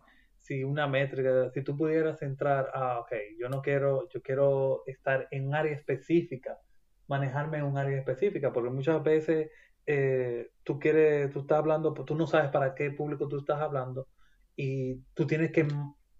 si 0.50 0.64
una 0.64 0.88
métrica, 0.88 1.48
si 1.54 1.62
tú 1.62 1.76
pudieras 1.76 2.20
entrar 2.22 2.72
a, 2.74 2.98
ok, 2.98 3.12
yo 3.38 3.48
no 3.48 3.62
quiero, 3.62 4.08
yo 4.08 4.20
quiero 4.20 4.82
estar 4.84 5.28
en 5.30 5.46
un 5.46 5.54
área 5.54 5.72
específica, 5.72 6.58
manejarme 7.06 7.58
en 7.58 7.64
un 7.66 7.78
área 7.78 7.96
específica, 7.96 8.52
porque 8.52 8.70
muchas 8.70 9.00
veces 9.04 9.48
eh, 9.86 10.50
tú 10.64 10.80
quieres, 10.80 11.30
tú 11.30 11.42
estás 11.42 11.58
hablando, 11.58 11.94
tú 11.94 12.16
no 12.16 12.26
sabes 12.26 12.50
para 12.50 12.74
qué 12.74 12.90
público 12.90 13.28
tú 13.28 13.38
estás 13.38 13.60
hablando 13.60 14.08
y 14.56 14.96
tú 15.14 15.24
tienes 15.24 15.52
que 15.52 15.68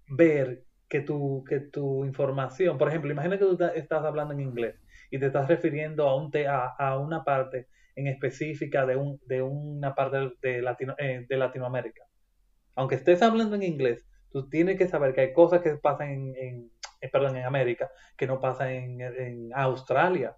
ver 0.07 0.63
que 0.89 1.01
tu, 1.01 1.43
que 1.43 1.59
tu 1.59 2.05
información, 2.05 2.79
por 2.79 2.89
ejemplo, 2.89 3.11
imagina 3.11 3.37
que 3.37 3.47
tú 3.47 3.59
estás 3.75 4.05
hablando 4.05 4.33
en 4.33 4.43
inglés 4.43 4.77
y 5.11 5.19
te 5.19 5.27
estás 5.27 5.49
refiriendo 5.49 6.09
a, 6.09 6.15
un 6.15 6.31
a, 6.47 6.67
a 6.79 6.99
una 7.01 7.25
parte 7.25 7.67
en 7.97 8.07
específica 8.07 8.87
de, 8.87 8.95
un, 8.95 9.21
de 9.27 9.43
una 9.43 9.93
parte 9.97 10.35
de, 10.41 10.63
Latino, 10.63 10.95
eh, 10.99 11.27
de 11.29 11.37
Latinoamérica. 11.37 12.05
Aunque 12.77 12.95
estés 12.95 13.23
hablando 13.23 13.57
en 13.57 13.65
inglés, 13.65 14.07
Tú 14.31 14.49
tienes 14.49 14.79
que 14.79 14.89
saber 14.89 15.15
que 15.15 15.23
hay 15.23 15.33
cosas 15.33 15.61
que 15.63 15.75
pasan 15.77 16.11
en, 16.11 16.37
en 16.37 16.71
eh, 17.01 17.09
perdón, 17.09 17.37
en 17.37 17.45
América 17.45 17.91
que 18.17 18.27
no 18.27 18.41
pasan 18.41 18.71
en, 18.71 19.01
en, 19.01 19.51
Australia. 19.55 20.37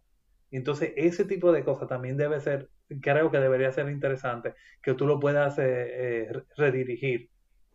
Entonces 0.51 0.93
ese 0.97 1.25
tipo 1.25 1.51
de 1.53 1.65
cosas 1.65 1.89
también 1.89 2.17
debe 2.17 2.41
ser, 2.41 2.69
creo 3.01 3.31
que 3.31 3.39
debería 3.39 3.73
ser 3.73 3.89
interesante, 3.89 4.55
que 4.83 4.95
tú 4.95 5.07
lo 5.07 5.19
puedas 5.19 5.59
eh, 5.59 5.65
eh, 5.65 6.33
redirigir, 6.57 7.31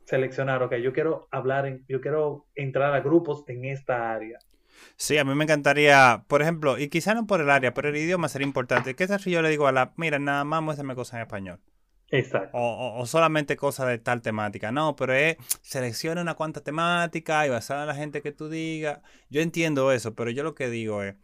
seleccionar, 0.06 0.64
ok, 0.64 0.76
yo 0.76 0.94
quiero 0.94 1.28
hablar, 1.32 1.66
en, 1.66 1.86
yo 1.88 2.00
quiero 2.02 2.46
entrar 2.56 2.94
a 2.94 3.02
grupos 3.02 3.44
en 3.48 3.66
esta 3.66 4.14
área. 4.14 4.40
Sí, 4.96 5.18
a 5.18 5.26
mí 5.26 5.34
me 5.34 5.44
encantaría, 5.44 6.24
por 6.28 6.42
ejemplo, 6.42 6.78
y 6.78 6.88
quizá 6.88 7.16
no 7.16 7.26
por 7.26 7.42
el 7.42 7.50
área, 7.50 7.74
pero 7.74 7.90
el 7.90 7.98
idioma 7.98 8.30
sería 8.30 8.48
importante. 8.48 8.96
¿Qué 8.96 9.08
tal 9.08 9.20
si 9.20 9.32
yo 9.32 9.42
le 9.42 9.50
digo 9.50 9.68
a 9.68 9.72
la, 9.72 9.94
mira, 9.98 10.20
nada 10.20 10.44
más 10.44 10.62
muéstrame 10.62 10.96
cosas 10.96 11.16
en 11.16 11.22
español? 11.22 11.60
Exacto. 12.10 12.52
O, 12.54 13.06
solamente 13.06 13.58
cosas 13.58 13.88
de 13.88 13.98
tal 13.98 14.22
temática. 14.22 14.72
No, 14.72 14.96
pero 14.96 15.14
es 15.14 15.38
selecciona 15.62 16.22
una 16.22 16.36
cuanta 16.36 16.62
temática 16.62 17.46
y 17.46 17.50
basada 17.50 17.82
en 17.82 17.88
la 17.88 17.96
gente 17.96 18.22
que 18.22 18.32
tú 18.32 18.50
digas. 18.50 19.00
Yo 19.30 19.42
entiendo 19.42 19.92
eso, 19.92 20.16
pero 20.16 20.30
yo 20.32 20.44
lo 20.44 20.56
que 20.56 20.70
digo 20.70 21.04
es 21.04 21.16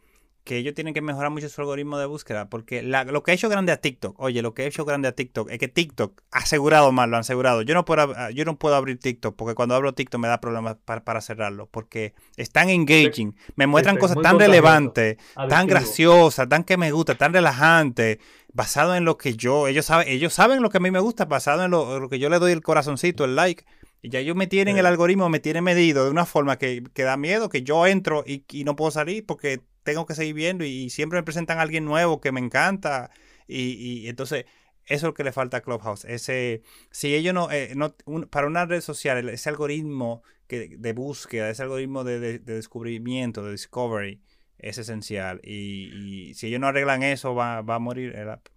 que 0.44 0.58
ellos 0.58 0.74
tienen 0.74 0.94
que 0.94 1.00
mejorar 1.00 1.30
mucho 1.30 1.48
su 1.48 1.60
algoritmo 1.60 1.98
de 1.98 2.06
búsqueda. 2.06 2.48
Porque 2.48 2.82
lo 2.82 3.22
que 3.22 3.30
ha 3.30 3.34
hecho 3.34 3.48
grande 3.48 3.72
a 3.72 3.78
TikTok, 3.78 4.18
oye, 4.20 4.42
lo 4.42 4.54
que 4.54 4.62
ha 4.62 4.66
hecho 4.66 4.84
grande 4.84 5.08
a 5.08 5.12
TikTok 5.12 5.50
es 5.50 5.58
que 5.58 5.68
TikTok 5.68 6.20
ha 6.30 6.38
asegurado 6.38 6.92
mal, 6.92 7.10
lo 7.10 7.16
han 7.16 7.20
asegurado. 7.20 7.62
Yo 7.62 7.74
no 7.74 7.84
puedo, 7.84 8.30
yo 8.30 8.44
no 8.44 8.58
puedo 8.58 8.76
abrir 8.76 8.98
TikTok 8.98 9.34
porque 9.34 9.54
cuando 9.54 9.74
abro 9.74 9.94
TikTok 9.94 10.20
me 10.20 10.28
da 10.28 10.40
problemas 10.40 10.76
para, 10.84 11.20
cerrarlo. 11.20 11.66
Porque 11.70 12.14
es 12.36 12.50
tan 12.50 12.68
engaging, 12.68 13.34
me 13.56 13.66
muestran 13.66 13.96
cosas 13.96 14.18
tan 14.22 14.38
relevantes, 14.38 15.16
tan 15.48 15.66
graciosas, 15.66 16.48
tan 16.48 16.62
que 16.64 16.76
me 16.76 16.92
gusta, 16.92 17.14
tan 17.14 17.32
relajantes 17.32 18.18
basado 18.54 18.94
en 18.94 19.04
lo 19.04 19.18
que 19.18 19.34
yo, 19.36 19.66
ellos 19.66 19.84
saben, 19.84 20.08
ellos 20.08 20.32
saben 20.32 20.62
lo 20.62 20.70
que 20.70 20.78
a 20.78 20.80
mí 20.80 20.90
me 20.90 21.00
gusta, 21.00 21.26
basado 21.26 21.64
en 21.64 21.70
lo, 21.72 22.08
que 22.08 22.18
yo 22.18 22.30
le 22.30 22.38
doy 22.38 22.52
el 22.52 22.62
corazoncito, 22.62 23.24
el 23.24 23.34
like. 23.34 23.64
Y 24.00 24.10
ya 24.10 24.20
ellos 24.20 24.36
me 24.36 24.46
tienen 24.46 24.78
el 24.78 24.86
algoritmo, 24.86 25.28
me 25.28 25.40
tienen 25.40 25.64
medido 25.64 26.04
de 26.04 26.10
una 26.10 26.24
forma 26.24 26.56
que, 26.56 26.82
da 26.94 27.16
miedo, 27.16 27.48
que 27.48 27.62
yo 27.62 27.86
entro 27.86 28.22
y, 28.26 28.44
no 28.64 28.76
puedo 28.76 28.90
salir 28.90 29.26
porque 29.26 29.60
tengo 29.84 30.06
que 30.06 30.14
seguir 30.14 30.34
viendo 30.34 30.64
y, 30.64 30.90
siempre 30.90 31.18
me 31.18 31.22
presentan 31.24 31.58
a 31.58 31.62
alguien 31.62 31.84
nuevo 31.84 32.20
que 32.20 32.32
me 32.32 32.40
encanta. 32.40 33.10
Y, 33.46 34.08
entonces, 34.08 34.46
eso 34.86 34.94
es 34.96 35.02
lo 35.04 35.14
que 35.14 35.24
le 35.24 35.32
falta 35.32 35.58
a 35.58 35.60
Clubhouse. 35.62 36.04
Ese, 36.04 36.62
si 36.90 37.14
ellos 37.14 37.34
no, 37.34 37.50
eh, 37.50 37.72
no 37.76 37.94
para 38.30 38.46
una 38.46 38.66
red 38.66 38.80
social, 38.80 39.28
ese 39.28 39.48
algoritmo 39.48 40.22
que, 40.46 40.76
de 40.78 40.92
búsqueda, 40.92 41.50
ese 41.50 41.62
algoritmo 41.62 42.04
de, 42.04 42.20
de, 42.20 42.38
de 42.38 42.54
descubrimiento, 42.54 43.44
de 43.44 43.52
discovery, 43.52 44.20
es 44.58 44.78
esencial. 44.78 45.40
Y, 45.44 46.32
si 46.34 46.48
ellos 46.48 46.60
no 46.60 46.66
arreglan 46.68 47.02
eso, 47.02 47.34
va, 47.34 47.62
va 47.62 47.76
a 47.76 47.78
morir 47.78 48.16
el 48.16 48.30
app. 48.30 48.48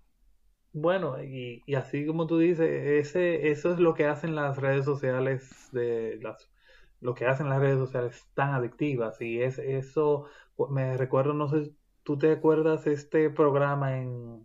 Bueno, 0.74 1.22
y, 1.24 1.64
y, 1.66 1.76
así 1.76 2.06
como 2.06 2.28
tú 2.28 2.38
dices, 2.38 2.70
ese, 2.70 3.50
eso 3.50 3.74
es 3.74 3.80
lo 3.80 3.94
que 3.94 4.06
hacen 4.06 4.36
las 4.36 4.58
redes 4.58 4.86
sociales, 4.86 5.70
de 5.72 6.20
las, 6.22 6.50
lo 7.02 7.14
que 7.16 7.26
hacen 7.26 7.50
las 7.50 7.60
redes 7.60 7.78
sociales 7.78 8.28
tan 8.36 8.54
adictivas. 8.54 9.20
Y 9.22 9.42
es 9.42 9.60
eso, 9.60 10.28
me 10.70 10.98
recuerdo, 10.98 11.34
no 11.34 11.50
sé, 11.50 11.72
tú 12.04 12.18
te 12.18 12.32
acuerdas 12.32 12.88
este 12.88 13.30
programa 13.30 13.98
en 13.98 14.44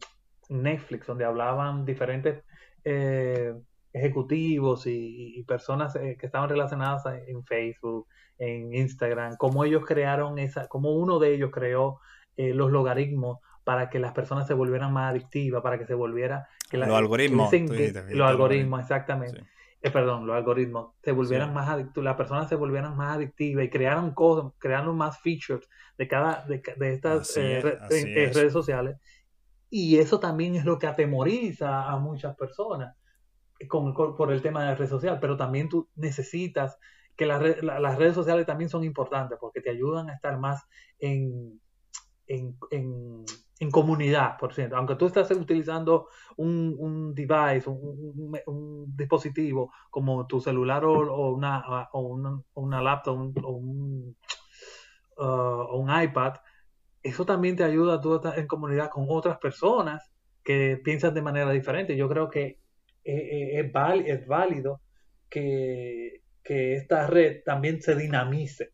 Netflix 0.49 1.07
donde 1.07 1.25
hablaban 1.25 1.85
diferentes 1.85 2.43
eh, 2.85 3.55
ejecutivos 3.93 4.87
y, 4.87 5.45
personas 5.47 5.95
eh, 5.97 6.17
que 6.19 6.27
estaban 6.27 6.49
relacionadas 6.49 7.05
en 7.27 7.45
Facebook, 7.45 8.07
en 8.39 8.75
Instagram, 8.75 9.37
cómo 9.37 9.65
ellos 9.65 9.85
crearon 9.87 10.39
esa, 10.39 10.69
cómo 10.69 10.93
uno 10.93 11.19
de 11.19 11.35
ellos 11.35 11.51
creó 11.53 12.01
eh, 12.37 12.55
los 12.55 12.71
logaritmos 12.71 13.39
para 13.65 13.91
que 13.91 14.01
las 14.01 14.13
personas 14.13 14.47
se 14.47 14.55
volvieran 14.55 14.93
más 14.93 15.11
adictivas, 15.11 15.63
para 15.63 15.79
que 15.79 15.87
se 15.87 15.95
volviera... 15.95 16.49
Que 16.69 16.79
los 16.79 16.89
algoritmos. 16.89 17.53
los 17.53 18.29
algoritmos, 18.29 18.81
exactamente. 18.81 19.45
Eh, 19.83 19.91
perdón, 19.91 20.27
los 20.27 20.37
algoritmos 20.37 20.95
se 21.03 21.11
volvieran 21.11 21.53
más 21.53 21.69
adictivos, 21.69 22.05
las 22.05 22.17
personas 22.17 22.49
se 22.49 22.55
volvieran 22.55 22.97
más 22.97 23.17
adictivas 23.17 23.65
y 23.65 23.69
crearan 23.69 24.13
cosas, 24.15 24.53
crearon 24.59 24.97
más 24.97 25.21
features 25.21 25.69
de 25.99 26.07
cada 26.07 26.45
de, 26.47 26.63
estas 26.93 27.37
eh, 27.37 27.59
eh, 27.91 28.31
redes 28.33 28.53
sociales. 28.53 28.97
Y 29.71 29.99
eso 29.99 30.21
también 30.21 30.55
es 30.55 30.65
lo 30.65 30.79
que 30.79 30.87
atemoriza 30.87 31.91
a 31.91 31.99
muchas 31.99 32.37
personas 32.37 32.95
con, 33.69 33.93
por 33.95 34.33
el 34.33 34.41
tema 34.41 34.61
de 34.61 34.67
la 34.67 34.75
red 34.77 34.89
social, 34.89 35.19
pero 35.21 35.37
también 35.37 35.69
tú 35.69 35.89
necesitas 35.97 36.79
que 37.17 37.27
las 37.27 37.99
redes 37.99 38.15
sociales 38.15 38.47
también 38.47 38.71
son 38.71 38.85
importantes 38.85 39.37
porque 39.41 39.61
te 39.61 39.71
ayudan 39.71 40.11
a 40.11 40.15
estar 40.15 40.39
más 40.39 40.63
en, 40.99 41.61
en, 42.27 42.57
en, 42.71 43.25
comunidad, 43.71 44.37
por 44.39 44.55
cierto. 44.55 44.77
Aunque 44.77 44.97
tú 44.97 45.07
estás 45.07 45.31
utilizando 45.31 46.09
un, 46.37 46.75
un 46.79 47.15
device, 47.15 47.69
un, 47.69 48.39
un, 48.47 48.97
dispositivo 48.97 49.73
como 49.91 50.27
tu 50.27 50.41
celular 50.41 50.85
o, 50.85 51.33
una, 51.33 51.89
o 51.93 52.01
una, 52.01 52.43
una, 52.55 52.83
laptop 52.83 53.15
o 53.45 53.51
un, 53.53 54.17
uh, 55.19 55.23
o 55.23 55.79
un 55.79 56.03
iPad, 56.03 56.35
eso 57.03 57.25
también 57.25 57.57
te 57.57 57.65
ayuda 57.65 58.01
tú 58.01 58.17
estar 58.17 58.39
en 58.39 58.47
comunidad 58.47 58.91
con 58.91 59.07
otras 59.09 59.39
personas 59.39 60.11
que 60.45 60.81
piensan 60.83 61.15
de 61.15 61.23
manera 61.23 61.51
diferente. 61.51 61.97
Yo 61.97 62.09
creo 62.09 62.31
que 62.31 62.59
es, 63.05 63.73
es 63.73 64.27
válido 64.27 64.81
que, 65.29 66.23
que 66.43 66.75
esta 66.75 67.07
red 67.07 67.43
también 67.45 67.81
se 67.81 67.95
dinamice, 67.95 68.73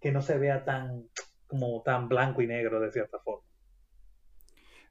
que 0.00 0.12
no 0.12 0.22
se 0.22 0.38
vea 0.38 0.64
tan 0.64 1.08
como 1.46 1.82
tan 1.82 2.08
blanco 2.08 2.42
y 2.42 2.46
negro 2.46 2.78
de 2.80 2.92
cierta 2.92 3.18
forma. 3.20 3.47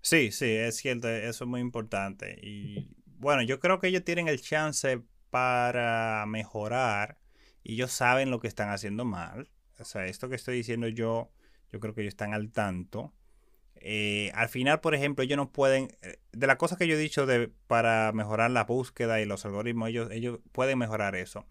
Sí, 0.01 0.31
sí, 0.31 0.45
es 0.45 0.77
cierto, 0.77 1.09
eso 1.09 1.43
es 1.43 1.49
muy 1.49 1.61
importante. 1.61 2.39
Y 2.41 2.89
bueno, 3.05 3.41
yo 3.41 3.59
creo 3.59 3.79
que 3.79 3.87
ellos 3.87 4.03
tienen 4.03 4.27
el 4.27 4.41
chance 4.41 5.01
para 5.29 6.25
mejorar 6.27 7.17
y 7.63 7.73
ellos 7.73 7.91
saben 7.91 8.31
lo 8.31 8.39
que 8.39 8.47
están 8.47 8.69
haciendo 8.69 9.05
mal. 9.05 9.49
O 9.79 9.85
sea, 9.85 10.05
esto 10.05 10.29
que 10.29 10.35
estoy 10.35 10.55
diciendo 10.57 10.87
yo, 10.87 11.31
yo 11.71 11.79
creo 11.79 11.93
que 11.93 12.01
ellos 12.01 12.13
están 12.13 12.33
al 12.33 12.51
tanto. 12.51 13.13
Eh, 13.75 14.31
al 14.33 14.49
final, 14.49 14.79
por 14.79 14.95
ejemplo, 14.95 15.23
ellos 15.23 15.37
no 15.37 15.51
pueden, 15.51 15.89
eh, 16.01 16.17
de 16.31 16.47
las 16.47 16.55
cosas 16.57 16.77
que 16.77 16.87
yo 16.87 16.95
he 16.95 16.99
dicho 16.99 17.25
de, 17.25 17.49
para 17.67 18.11
mejorar 18.13 18.51
la 18.51 18.63
búsqueda 18.63 19.21
y 19.21 19.25
los 19.25 19.45
algoritmos, 19.45 19.89
ellos, 19.89 20.09
ellos 20.11 20.39
pueden 20.51 20.79
mejorar 20.79 21.15
eso. 21.15 21.45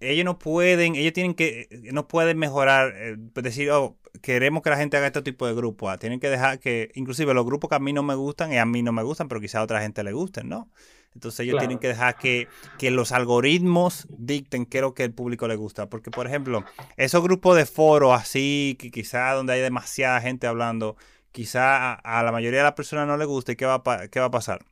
Ellos 0.00 0.24
no 0.24 0.38
pueden, 0.38 0.96
ellos 0.96 1.12
tienen 1.12 1.34
que, 1.34 1.68
no 1.92 2.08
pueden 2.08 2.38
mejorar, 2.38 2.92
eh, 2.96 3.16
decir, 3.34 3.70
oh, 3.70 3.96
queremos 4.20 4.62
que 4.62 4.70
la 4.70 4.76
gente 4.76 4.96
haga 4.96 5.06
este 5.06 5.22
tipo 5.22 5.46
de 5.46 5.54
grupos. 5.54 5.90
Ah, 5.90 5.98
tienen 5.98 6.20
que 6.20 6.28
dejar 6.28 6.58
que, 6.58 6.90
inclusive 6.94 7.34
los 7.34 7.44
grupos 7.44 7.68
que 7.70 7.76
a 7.76 7.78
mí 7.78 7.92
no 7.92 8.02
me 8.02 8.14
gustan 8.14 8.52
y 8.52 8.58
a 8.58 8.66
mí 8.66 8.82
no 8.82 8.92
me 8.92 9.02
gustan, 9.02 9.28
pero 9.28 9.40
quizá 9.40 9.60
a 9.60 9.62
otra 9.62 9.80
gente 9.80 10.02
le 10.02 10.12
gusten, 10.12 10.48
¿no? 10.48 10.68
Entonces 11.14 11.40
ellos 11.40 11.58
tienen 11.58 11.78
que 11.78 11.88
dejar 11.88 12.16
que, 12.16 12.48
que, 12.78 12.90
los 12.90 13.12
algoritmos 13.12 14.06
dicten 14.08 14.64
qué 14.64 14.78
es 14.78 14.82
lo 14.82 14.94
que 14.94 15.04
el 15.04 15.12
público 15.12 15.46
le 15.46 15.56
gusta. 15.56 15.90
Porque, 15.90 16.10
por 16.10 16.26
ejemplo, 16.26 16.64
esos 16.96 17.22
grupos 17.22 17.56
de 17.56 17.66
foros 17.66 18.18
así, 18.18 18.76
que 18.78 18.90
quizá 18.90 19.32
donde 19.32 19.52
hay 19.52 19.60
demasiada 19.60 20.22
gente 20.22 20.46
hablando, 20.46 20.96
quizá 21.30 21.92
a, 21.92 22.22
la 22.22 22.32
mayoría 22.32 22.60
de 22.60 22.64
las 22.64 22.72
personas 22.72 23.06
no 23.06 23.18
le 23.18 23.26
guste, 23.26 23.56
¿qué 23.56 23.66
va, 23.66 23.82
qué 24.10 24.20
va 24.20 24.26
a 24.26 24.30
pasar? 24.30 24.64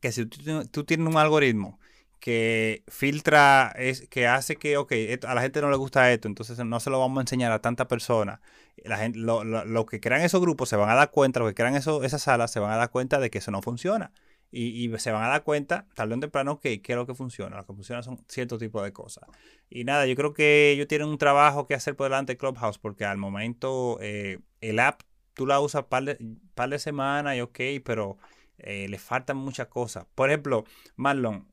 Que 0.00 0.10
si 0.10 0.26
tú 0.26 0.84
tienes 0.84 1.06
un 1.06 1.16
algoritmo 1.16 1.78
que 2.20 2.82
filtra, 2.88 3.72
es, 3.76 4.08
que 4.08 4.26
hace 4.26 4.56
que, 4.56 4.76
ok, 4.76 4.92
a 5.26 5.34
la 5.34 5.42
gente 5.42 5.60
no 5.60 5.70
le 5.70 5.76
gusta 5.76 6.12
esto, 6.12 6.28
entonces 6.28 6.58
no 6.58 6.80
se 6.80 6.90
lo 6.90 6.98
vamos 6.98 7.18
a 7.18 7.20
enseñar 7.22 7.52
a 7.52 7.60
tanta 7.60 7.88
persona. 7.88 8.40
La 8.84 8.98
gente, 8.98 9.18
lo, 9.18 9.86
que 9.86 10.00
crean 10.00 10.22
esos 10.22 10.40
grupos 10.40 10.68
se 10.68 10.76
van 10.76 10.90
a 10.90 10.94
dar 10.94 11.10
cuenta, 11.10 11.40
lo 11.40 11.46
que 11.46 11.54
crean 11.54 11.76
eso, 11.76 12.02
esas 12.04 12.22
salas 12.22 12.50
se 12.50 12.60
van 12.60 12.72
a 12.72 12.76
dar 12.76 12.90
cuenta 12.90 13.20
de 13.20 13.30
que 13.30 13.38
eso 13.38 13.50
no 13.50 13.62
funciona. 13.62 14.12
Y, 14.52 14.90
se 14.98 15.10
van 15.10 15.24
a 15.24 15.28
dar 15.28 15.42
cuenta, 15.42 15.86
tarde 15.94 16.14
o 16.14 16.20
temprano, 16.20 16.60
que 16.60 16.80
qué 16.80 16.92
es 16.92 16.96
lo 16.96 17.06
que 17.06 17.14
funciona. 17.14 17.56
Lo 17.56 17.66
que 17.66 17.74
funciona 17.74 18.02
son 18.02 18.24
cierto 18.28 18.58
tipo 18.58 18.82
de 18.82 18.92
cosas. 18.92 19.28
Y 19.68 19.84
nada, 19.84 20.06
yo 20.06 20.14
creo 20.16 20.32
que 20.32 20.70
ellos 20.70 20.86
tienen 20.88 21.08
un 21.08 21.18
trabajo 21.18 21.66
que 21.66 21.74
hacer 21.74 21.96
por 21.96 22.06
delante 22.06 22.34
de 22.34 22.38
Clubhouse, 22.38 22.78
porque 22.78 23.04
al 23.04 23.18
momento 23.18 23.98
eh, 24.00 24.38
el 24.60 24.78
app 24.78 25.02
tú 25.34 25.46
la 25.46 25.60
usas 25.60 25.84
par 25.84 26.04
de, 26.04 26.18
par 26.54 26.70
de 26.70 26.78
semanas 26.78 27.36
y 27.36 27.40
ok, 27.40 27.60
pero 27.84 28.18
eh, 28.58 28.88
le 28.88 28.98
faltan 28.98 29.36
muchas 29.36 29.68
cosas. 29.68 30.06
Por 30.14 30.30
ejemplo, 30.30 30.64
Marlon, 30.96 31.46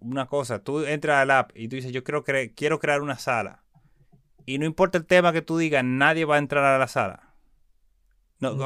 una 0.00 0.26
cosa, 0.26 0.62
tú 0.62 0.84
entras 0.84 1.22
al 1.22 1.30
app 1.30 1.50
y 1.54 1.68
tú 1.68 1.76
dices, 1.76 1.92
yo 1.92 2.04
quiero, 2.04 2.24
quiero 2.54 2.78
crear 2.78 3.02
una 3.02 3.18
sala. 3.18 3.62
Y 4.46 4.58
no 4.58 4.66
importa 4.66 4.98
el 4.98 5.06
tema 5.06 5.32
que 5.32 5.42
tú 5.42 5.56
digas, 5.56 5.82
nadie 5.84 6.24
va 6.24 6.36
a 6.36 6.38
entrar 6.38 6.64
a 6.64 6.78
la 6.78 6.88
sala. 6.88 7.34
No, 8.40 8.58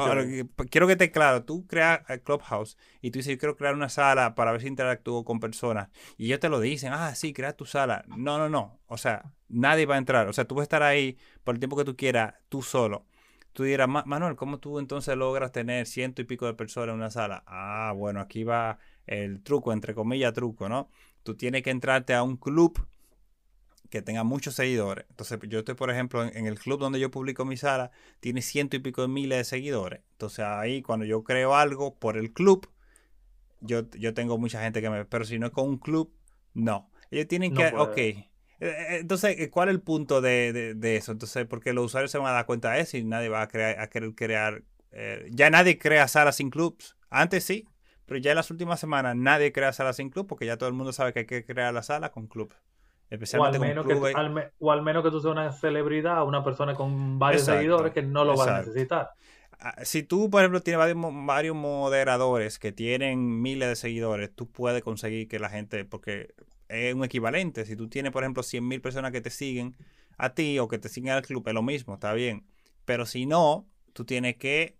quiero 0.69 0.87
que 0.87 0.95
te 0.95 1.11
claro, 1.11 1.43
tú 1.45 1.65
creas 1.65 2.01
el 2.09 2.21
Clubhouse 2.21 2.77
y 3.01 3.11
tú 3.11 3.19
dices, 3.19 3.33
yo 3.33 3.37
quiero 3.37 3.55
crear 3.55 3.75
una 3.75 3.87
sala 3.87 4.35
para 4.35 4.51
ver 4.51 4.61
si 4.61 4.67
interactúo 4.67 5.23
con 5.23 5.39
personas. 5.39 5.89
Y 6.17 6.25
ellos 6.25 6.39
te 6.39 6.49
lo 6.49 6.59
dicen, 6.59 6.91
ah, 6.91 7.15
sí, 7.15 7.33
crea 7.33 7.55
tu 7.55 7.65
sala. 7.65 8.03
No, 8.07 8.37
no, 8.37 8.49
no. 8.49 8.79
O 8.87 8.97
sea, 8.97 9.31
nadie 9.47 9.85
va 9.85 9.95
a 9.95 9.99
entrar. 9.99 10.27
O 10.27 10.33
sea, 10.33 10.45
tú 10.45 10.55
vas 10.55 10.63
a 10.63 10.63
estar 10.63 10.83
ahí 10.83 11.17
por 11.43 11.55
el 11.55 11.59
tiempo 11.59 11.77
que 11.77 11.85
tú 11.85 11.95
quieras, 11.95 12.33
tú 12.49 12.61
solo. 12.61 13.05
Tú 13.53 13.63
dirás, 13.63 13.87
Manuel, 13.87 14.35
¿cómo 14.35 14.59
tú 14.59 14.79
entonces 14.79 15.15
logras 15.15 15.51
tener 15.51 15.85
ciento 15.85 16.21
y 16.21 16.25
pico 16.25 16.45
de 16.45 16.53
personas 16.53 16.89
en 16.89 16.95
una 16.95 17.09
sala? 17.09 17.43
Ah, 17.47 17.93
bueno, 17.95 18.19
aquí 18.19 18.43
va 18.43 18.79
el 19.09 19.41
truco, 19.41 19.73
entre 19.73 19.95
comillas, 19.95 20.33
truco, 20.33 20.69
¿no? 20.69 20.89
Tú 21.23 21.35
tienes 21.35 21.63
que 21.63 21.71
entrarte 21.71 22.13
a 22.13 22.23
un 22.23 22.37
club 22.37 22.87
que 23.89 24.03
tenga 24.03 24.23
muchos 24.23 24.53
seguidores. 24.53 25.05
Entonces, 25.09 25.39
yo 25.47 25.59
estoy, 25.59 25.73
por 25.73 25.89
ejemplo, 25.89 26.23
en, 26.23 26.45
el 26.45 26.59
club 26.59 26.79
donde 26.79 26.99
yo 26.99 27.09
publico 27.09 27.43
mi 27.43 27.57
sala, 27.57 27.91
tiene 28.19 28.41
ciento 28.43 28.75
y 28.75 28.79
pico 28.79 29.01
de 29.01 29.07
miles 29.07 29.39
de 29.39 29.43
seguidores. 29.43 30.01
Entonces, 30.11 30.45
ahí 30.45 30.83
cuando 30.83 31.05
yo 31.05 31.23
creo 31.23 31.55
algo 31.55 31.95
por 31.95 32.17
el 32.17 32.31
club, 32.31 32.69
yo, 33.61 33.89
yo 33.91 34.13
tengo 34.13 34.37
mucha 34.37 34.61
gente 34.61 34.79
que 34.81 34.91
me... 34.91 35.05
Pero 35.05 35.25
si 35.25 35.39
no 35.39 35.47
es 35.47 35.51
con 35.51 35.67
un 35.67 35.77
club, 35.79 36.13
no. 36.53 36.91
Ellos 37.09 37.27
tienen 37.27 37.55
que... 37.55 37.65
ok. 37.65 37.97
Eh, 37.97 38.25
eh, 38.59 38.97
entonces, 38.99 39.49
¿cuál 39.49 39.69
es 39.69 39.73
el 39.73 39.81
punto 39.81 40.21
de, 40.21 40.77
eso? 40.83 41.11
Entonces, 41.11 41.47
porque 41.47 41.73
los 41.73 41.87
usuarios 41.87 42.11
se 42.11 42.19
van 42.19 42.27
a 42.27 42.33
dar 42.33 42.45
cuenta 42.45 42.73
de 42.73 42.81
eso 42.81 42.95
y 42.95 43.03
nadie 43.03 43.29
va 43.29 43.41
a, 43.41 43.47
crear, 43.47 43.79
a 43.79 43.89
querer 43.89 44.13
crear... 44.13 44.63
Eh, 44.91 45.27
ya 45.31 45.49
nadie 45.49 45.79
crea 45.79 46.07
salas 46.07 46.35
sin 46.35 46.51
clubs. 46.51 46.95
Antes 47.09 47.43
sí, 47.43 47.67
pero 48.09 48.19
ya 48.19 48.31
en 48.31 48.37
las 48.37 48.49
últimas 48.49 48.79
semanas 48.79 49.15
nadie 49.15 49.51
crea 49.51 49.71
salas 49.71 49.97
sin 49.97 50.09
club 50.09 50.25
porque 50.25 50.47
ya 50.47 50.57
todo 50.57 50.67
el 50.67 50.73
mundo 50.73 50.91
sabe 50.91 51.13
que 51.13 51.19
hay 51.19 51.25
que 51.27 51.45
crear 51.45 51.71
la 51.71 51.83
sala 51.83 52.11
con 52.11 52.25
club. 52.25 52.51
Especialmente 53.07 53.59
o, 53.59 53.61
al 53.61 53.69
menos 53.69 53.85
que, 53.85 54.51
o 54.59 54.71
al 54.71 54.81
menos 54.81 55.03
que 55.03 55.11
tú 55.11 55.21
seas 55.21 55.31
una 55.31 55.51
celebridad, 55.51 56.25
una 56.25 56.43
persona 56.43 56.73
con 56.73 57.19
varios 57.19 57.43
seguidores 57.43 57.93
que 57.93 58.01
no 58.01 58.25
lo 58.25 58.35
va 58.35 58.57
a 58.57 58.59
necesitar. 58.61 59.11
Ah, 59.59 59.75
si 59.83 60.01
tú, 60.01 60.31
por 60.31 60.41
ejemplo, 60.41 60.61
tienes 60.61 60.95
varios, 61.25 61.55
moderadores 61.55 62.57
que 62.57 62.71
tienen 62.71 63.43
miles 63.43 63.69
de 63.69 63.75
seguidores, 63.75 64.33
tú 64.33 64.49
puedes 64.49 64.81
conseguir 64.81 65.27
que 65.27 65.37
la 65.37 65.49
gente, 65.49 65.85
porque 65.85 66.33
es 66.67 66.95
un 66.95 67.03
equivalente. 67.03 67.65
Si 67.65 67.75
tú 67.75 67.89
tienes, 67.89 68.11
por 68.11 68.23
ejemplo, 68.23 68.41
100.000 68.41 68.81
personas 68.81 69.11
que 69.11 69.21
te 69.21 69.29
siguen 69.29 69.75
a 70.17 70.33
ti 70.33 70.57
o 70.57 70.67
que 70.67 70.79
te 70.79 70.89
siguen 70.89 71.11
al 71.11 71.21
club, 71.21 71.47
es 71.47 71.53
lo 71.53 71.61
mismo, 71.61 71.93
está 71.93 72.13
bien. 72.13 72.47
Pero 72.85 73.05
si 73.05 73.27
no, 73.27 73.67
tú 73.93 74.03
tienes 74.03 74.37
que 74.37 74.78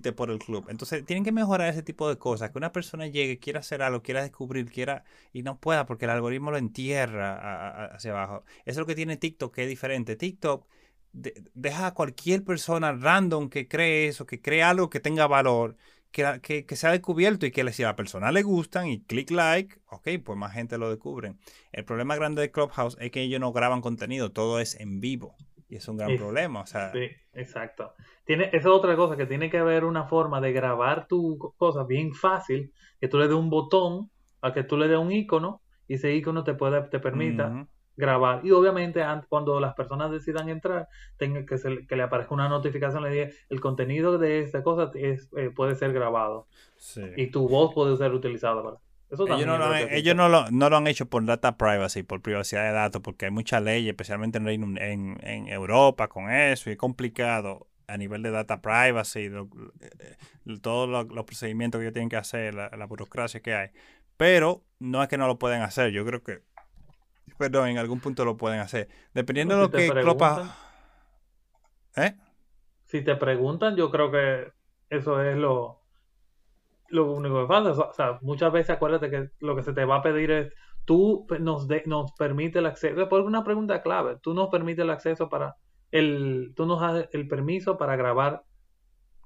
te 0.00 0.12
por 0.12 0.30
el 0.30 0.38
club. 0.38 0.66
Entonces, 0.68 1.04
tienen 1.04 1.24
que 1.24 1.32
mejorar 1.32 1.68
ese 1.70 1.82
tipo 1.82 2.08
de 2.08 2.18
cosas. 2.18 2.50
Que 2.50 2.58
una 2.58 2.72
persona 2.72 3.06
llegue, 3.06 3.38
quiera 3.38 3.60
hacer 3.60 3.82
algo, 3.82 4.02
quiera 4.02 4.22
descubrir, 4.22 4.70
quiera 4.70 5.04
y 5.32 5.42
no 5.42 5.58
pueda 5.58 5.86
porque 5.86 6.04
el 6.04 6.10
algoritmo 6.10 6.50
lo 6.50 6.58
entierra 6.58 7.86
hacia 7.94 8.10
abajo. 8.10 8.44
Eso 8.64 8.72
es 8.72 8.76
lo 8.78 8.86
que 8.86 8.94
tiene 8.94 9.16
TikTok, 9.16 9.54
que 9.54 9.62
es 9.62 9.68
diferente. 9.68 10.16
TikTok 10.16 10.66
deja 11.12 11.86
a 11.86 11.94
cualquier 11.94 12.44
persona 12.44 12.92
random 12.92 13.48
que 13.48 13.66
cree 13.66 14.08
eso, 14.08 14.26
que 14.26 14.40
cree 14.40 14.62
algo 14.62 14.90
que 14.90 15.00
tenga 15.00 15.26
valor, 15.26 15.76
que, 16.10 16.40
que, 16.42 16.66
que 16.66 16.76
sea 16.76 16.92
descubierto 16.92 17.46
y 17.46 17.50
que 17.50 17.72
si 17.72 17.82
a 17.82 17.88
la 17.88 17.96
persona 17.96 18.32
le 18.32 18.42
gustan 18.42 18.88
y 18.88 19.00
click 19.00 19.30
like, 19.30 19.76
ok, 19.86 20.08
pues 20.24 20.38
más 20.38 20.52
gente 20.52 20.78
lo 20.78 20.90
descubren. 20.90 21.38
El 21.72 21.84
problema 21.84 22.16
grande 22.16 22.42
de 22.42 22.50
Clubhouse 22.50 22.96
es 23.00 23.10
que 23.10 23.22
ellos 23.22 23.40
no 23.40 23.52
graban 23.52 23.80
contenido, 23.80 24.32
todo 24.32 24.60
es 24.60 24.78
en 24.78 25.00
vivo. 25.00 25.36
Y 25.70 25.76
es 25.76 25.86
un 25.86 25.98
gran 25.98 26.16
problema, 26.16 26.62
o 26.62 26.66
sea. 26.66 26.92
Sí, 26.92 27.10
exacto. 27.34 27.94
Tiene, 28.28 28.44
esa 28.48 28.58
es 28.58 28.66
otra 28.66 28.94
cosa, 28.94 29.16
que 29.16 29.24
tiene 29.24 29.48
que 29.48 29.56
haber 29.56 29.86
una 29.86 30.04
forma 30.04 30.38
de 30.42 30.52
grabar 30.52 31.08
tu 31.08 31.54
cosa 31.56 31.84
bien 31.84 32.12
fácil, 32.12 32.74
que 33.00 33.08
tú 33.08 33.18
le 33.18 33.26
des 33.26 33.34
un 33.34 33.48
botón, 33.48 34.10
a 34.42 34.52
que 34.52 34.64
tú 34.64 34.76
le 34.76 34.86
des 34.86 34.98
un 34.98 35.10
icono, 35.10 35.62
y 35.88 35.94
ese 35.94 36.14
icono 36.14 36.44
te, 36.44 36.52
puede, 36.52 36.82
te 36.90 37.00
permita 37.00 37.66
grabar. 37.96 38.44
Y 38.44 38.50
obviamente 38.50 39.02
cuando 39.30 39.58
las 39.60 39.72
personas 39.72 40.10
decidan 40.10 40.50
entrar, 40.50 40.88
tenga 41.16 41.46
que, 41.46 41.86
que 41.86 41.96
le 41.96 42.02
aparezca 42.02 42.34
una 42.34 42.50
notificación, 42.50 43.02
le 43.02 43.10
diga, 43.12 43.28
el 43.48 43.62
contenido 43.62 44.18
de 44.18 44.40
esta 44.40 44.62
cosa 44.62 44.90
es, 44.94 45.30
eh, 45.34 45.48
puede 45.48 45.74
ser 45.74 45.94
grabado. 45.94 46.48
Sí. 46.76 47.00
Y 47.16 47.28
tu 47.28 47.48
voz 47.48 47.72
puede 47.72 47.96
ser 47.96 48.12
utilizada 48.12 48.62
para 48.62 48.76
ellos, 49.10 49.46
no 49.46 49.56
lo, 49.56 49.74
ellos 49.74 50.14
no, 50.14 50.28
lo, 50.28 50.50
no, 50.50 50.68
lo, 50.68 50.76
han 50.76 50.86
hecho 50.86 51.06
por 51.06 51.24
data 51.24 51.56
privacy, 51.56 52.02
por 52.02 52.20
privacidad 52.20 52.64
de 52.64 52.72
datos, 52.72 53.00
porque 53.00 53.24
hay 53.24 53.30
mucha 53.30 53.58
ley, 53.58 53.88
especialmente 53.88 54.36
en, 54.36 54.76
en, 54.76 55.18
en 55.22 55.48
Europa, 55.48 56.08
con 56.08 56.30
eso, 56.30 56.68
y 56.68 56.74
es 56.74 56.78
complicado 56.78 57.68
a 57.88 57.96
nivel 57.96 58.22
de 58.22 58.30
data 58.30 58.60
privacy, 58.60 59.30
eh, 59.30 60.16
todos 60.60 60.88
los, 60.88 61.24
procedimientos 61.24 61.78
que 61.78 61.86
ellos 61.86 61.94
tienen 61.94 62.10
que 62.10 62.16
hacer, 62.16 62.54
la, 62.54 62.86
burocracia 62.86 63.40
que 63.40 63.54
hay. 63.54 63.70
Pero 64.16 64.62
no 64.78 65.02
es 65.02 65.08
que 65.08 65.16
no 65.16 65.26
lo 65.26 65.38
pueden 65.38 65.62
hacer, 65.62 65.90
yo 65.90 66.04
creo 66.04 66.22
que, 66.22 66.42
perdón, 67.38 67.68
en 67.68 67.78
algún 67.78 68.00
punto 68.00 68.24
lo 68.24 68.36
pueden 68.36 68.60
hacer. 68.60 68.88
Dependiendo 69.14 69.56
de 69.56 69.62
lo 69.62 69.70
que 69.70 69.88
Clopa... 69.88 70.54
¿Eh? 71.96 72.14
Si 72.84 73.02
te 73.02 73.16
preguntan, 73.16 73.74
yo 73.74 73.90
creo 73.90 74.10
que 74.10 74.52
eso 74.90 75.22
es 75.22 75.36
lo, 75.36 75.82
lo 76.88 77.12
único 77.12 77.40
que 77.40 77.48
falta. 77.48 77.70
O 77.70 77.92
sea, 77.92 78.18
muchas 78.20 78.52
veces 78.52 78.70
acuérdate 78.70 79.10
que 79.10 79.30
lo 79.40 79.56
que 79.56 79.62
se 79.62 79.72
te 79.72 79.84
va 79.84 79.96
a 79.96 80.02
pedir 80.02 80.30
es 80.30 80.52
tú 80.84 81.26
nos, 81.40 81.66
nos 81.86 82.12
permite 82.12 82.58
el 82.58 82.66
acceso, 82.66 83.08
por 83.08 83.22
una 83.22 83.44
pregunta 83.44 83.82
clave, 83.82 84.16
tú 84.22 84.34
nos 84.34 84.48
permite 84.48 84.82
el 84.82 84.90
acceso 84.90 85.28
para, 85.28 85.56
el, 85.90 86.52
tú 86.54 86.66
nos 86.66 86.80
das 86.80 87.08
el 87.12 87.28
permiso 87.28 87.78
para 87.78 87.96
grabar 87.96 88.44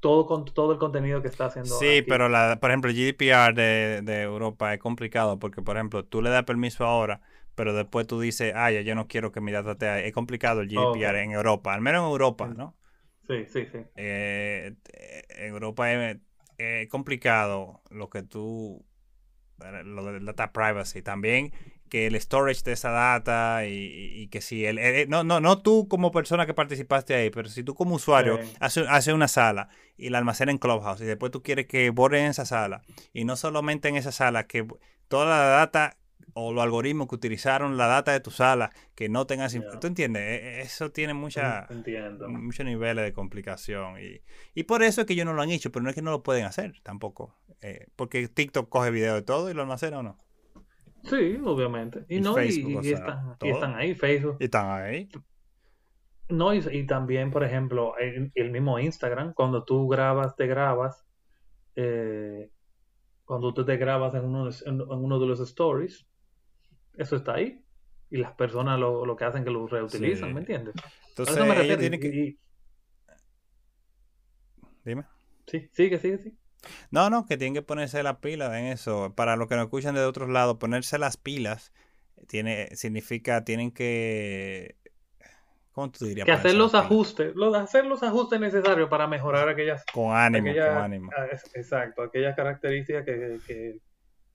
todo, 0.01 0.27
con, 0.27 0.45
todo 0.45 0.73
el 0.73 0.79
contenido 0.79 1.23
que 1.23 1.29
está 1.29 1.47
haciendo. 1.47 1.71
Sí, 1.79 2.03
pero 2.07 2.29
la, 2.29 2.59
por 2.61 2.71
ejemplo, 2.71 2.91
el 2.91 2.97
GDPR 2.97 3.55
de, 3.55 4.03
de, 4.03 4.23
Europa 4.23 4.75
es 4.75 4.81
complicado 4.81 5.39
porque, 5.39 5.63
por 5.63 5.77
ejemplo, 5.77 6.05
tú 6.05 6.23
le 6.23 6.31
das 6.31 6.45
permiso 6.45 6.85
ahora, 6.85 7.21
pero 7.55 7.73
después 7.73 8.07
tú 8.07 8.21
dices, 8.21 8.53
ah, 8.57 8.71
ya 8.71 8.81
yo 8.81 8.95
no 8.95 9.07
quiero 9.07 9.31
que 9.31 9.41
mi 9.41 9.53
data 9.53 9.73
esté 9.73 10.07
Es 10.07 10.13
complicado 10.13 10.61
el 10.61 10.69
GDPR 10.69 11.23
en 11.23 11.33
Europa, 11.33 11.73
al 11.73 11.81
menos 11.81 12.03
en 12.03 12.11
Europa, 12.11 12.49
¿no? 12.49 12.77
Sí, 13.29 13.47
sí, 13.47 13.67
sí. 13.71 13.79
Eh, 13.95 14.75
en 15.29 15.47
Europa 15.47 15.93
es, 15.93 16.19
complicado 16.89 17.81
lo 17.91 18.11
que 18.11 18.23
tú, 18.23 18.85
lo 19.85 20.05
de 20.13 20.21
data 20.21 20.53
privacy. 20.53 21.03
También 21.03 21.53
que 21.93 22.07
el 22.07 22.19
storage 22.19 22.63
de 22.63 22.73
esa 22.73 22.91
data 22.91 23.67
y, 23.67 24.27
que 24.29 24.41
si 24.41 24.65
el, 24.65 25.11
no, 25.11 25.25
no, 25.25 25.41
no 25.41 25.61
tú 25.61 25.89
como 25.89 26.11
persona 26.11 26.47
que 26.47 26.55
participaste 26.55 27.15
ahí, 27.15 27.29
pero 27.29 27.51
si 27.51 27.63
tú 27.63 27.75
como 27.75 27.97
usuario 27.97 28.41
haces 28.61 28.87
hace 28.89 29.13
una 29.13 29.29
sala 29.29 29.69
y 29.99 30.09
la 30.09 30.17
almacena 30.17 30.53
en 30.53 30.57
Clubhouse 30.57 31.03
y 31.03 31.05
después 31.05 31.31
tú 31.31 31.43
quieres 31.43 31.67
que 31.67 31.91
borren 31.91 32.25
esa 32.25 32.47
sala 32.47 32.81
y 33.13 33.27
no 33.27 33.37
solamente 33.37 33.91
en 33.91 33.97
esa 33.97 34.11
sala, 34.11 34.47
que 34.47 34.67
toda 35.09 35.27
la 35.27 35.45
data 35.45 35.99
o 36.33 36.55
los 36.55 36.65
algoritmos 36.65 37.09
que 37.09 37.15
utilizaron 37.15 37.77
la 37.77 37.89
data 37.89 38.13
de 38.13 38.21
tu 38.21 38.31
sala 38.31 38.71
que 38.95 39.11
no 39.11 39.27
tengas... 39.27 39.55
¿Tú 39.79 39.87
entiendes? 39.87 40.23
E, 40.23 40.37
e, 40.37 40.61
eso 40.63 40.93
tiene 40.93 41.13
mucha, 41.13 41.69
muchos 42.27 42.65
niveles 42.65 43.05
de 43.05 43.13
complicación. 43.13 44.01
Y, 44.01 44.23
y, 44.55 44.63
por 44.63 44.83
eso 44.83 45.03
es 45.03 45.07
que 45.07 45.13
ellos 45.13 45.27
no 45.27 45.35
lo 45.35 45.43
han 45.43 45.51
hecho, 45.51 45.71
pero 45.71 45.83
no 45.83 45.91
es 45.91 45.95
que 45.95 46.01
no 46.01 46.11
lo 46.11 46.23
pueden 46.23 46.47
hacer 46.47 46.81
tampoco. 46.83 47.37
Eh, 47.61 47.89
porque 47.97 48.29
TikTok 48.29 48.71
coge 48.71 48.91
video 48.91 49.15
de 49.15 49.21
todo 49.21 49.51
y 49.51 49.53
lo 49.53 49.61
almacena 49.61 49.99
o 49.99 50.03
no. 50.03 50.19
Sí, 51.05 51.39
obviamente. 51.45 52.05
Y, 52.09 52.21
no, 52.21 52.41
y, 52.43 52.77
están, 52.93 53.75
ahí, 53.75 53.95
Facebook. 53.95 54.37
Y 54.41 54.45
están 54.45 54.71
ahí. 54.71 55.09
No, 56.29 56.55
y, 56.55 56.87
también, 56.87 57.31
por 57.31 57.45
ejemplo, 57.45 57.95
el, 57.99 58.51
mismo 58.51 58.79
Instagram, 58.79 59.35
cuando 59.35 59.65
tú 59.65 59.89
grabas, 59.89 60.37
te 60.37 60.47
grabas, 60.47 61.05
eh, 61.77 62.51
cuando 63.25 63.53
tú 63.53 63.65
te 63.65 63.77
grabas 63.77 64.15
en 64.15 64.25
uno, 64.25 64.51
en, 64.67 64.81
uno 64.81 65.19
de 65.19 65.27
los 65.27 65.41
stories, 65.41 66.07
eso 66.97 67.17
está 67.17 67.35
ahí. 67.35 67.63
Y 68.11 68.19
las 68.19 68.33
personas 68.33 68.79
lo, 68.79 69.07
lo 69.07 69.17
que 69.17 69.25
hacen 69.25 69.43
que 69.43 69.51
lo 69.51 69.67
reutilizan, 69.67 70.35
¿me 70.35 70.41
entiendes? 70.41 70.75
Entonces, 71.09 71.37
eso 71.37 71.47
me 71.47 71.99
que... 71.99 72.37
Dime. 74.85 75.05
Sí, 75.47 75.69
sigue, 75.73 75.99
sigue, 75.99 76.19
sigue. 76.19 76.42
No, 76.91 77.11
no, 77.11 77.27
que 77.27 77.37
tienen 77.37 77.55
que 77.55 77.63
ponerse 77.63 78.03
las 78.03 78.17
pilas 78.17 78.55
en 78.55 78.67
eso. 78.67 79.13
Para 79.15 79.37
los 79.37 79.49
que 79.49 79.57
nos 79.57 79.65
escuchan 79.65 79.95
de 79.95 80.05
otros 80.05 80.29
lados, 80.29 80.59
ponerse 80.59 80.99
las 80.99 81.17
pilas 81.17 81.73
tiene, 82.27 82.75
significa, 82.77 83.45
tienen 83.45 83.71
que... 83.71 84.77
¿Cómo 85.73 85.91
tú 85.91 86.05
dirías? 86.05 86.27
Que 86.27 86.33
hacer 86.33 86.55
los 86.55 86.75
ajustes, 86.75 87.33
hacer 87.57 87.87
los 87.87 88.03
ajustes 88.03 88.39
necesarios 88.39 88.91
para 88.91 89.07
mejorar 89.07 89.49
aquellas... 89.49 89.85
Con 89.93 90.15
ánimo, 90.15 90.53
con 90.53 90.63
ánimo. 90.63 91.11
Ah, 91.17 91.27
exacto, 91.55 92.03
aquellas 92.03 92.37
características 92.37 93.05
que, 93.05 93.81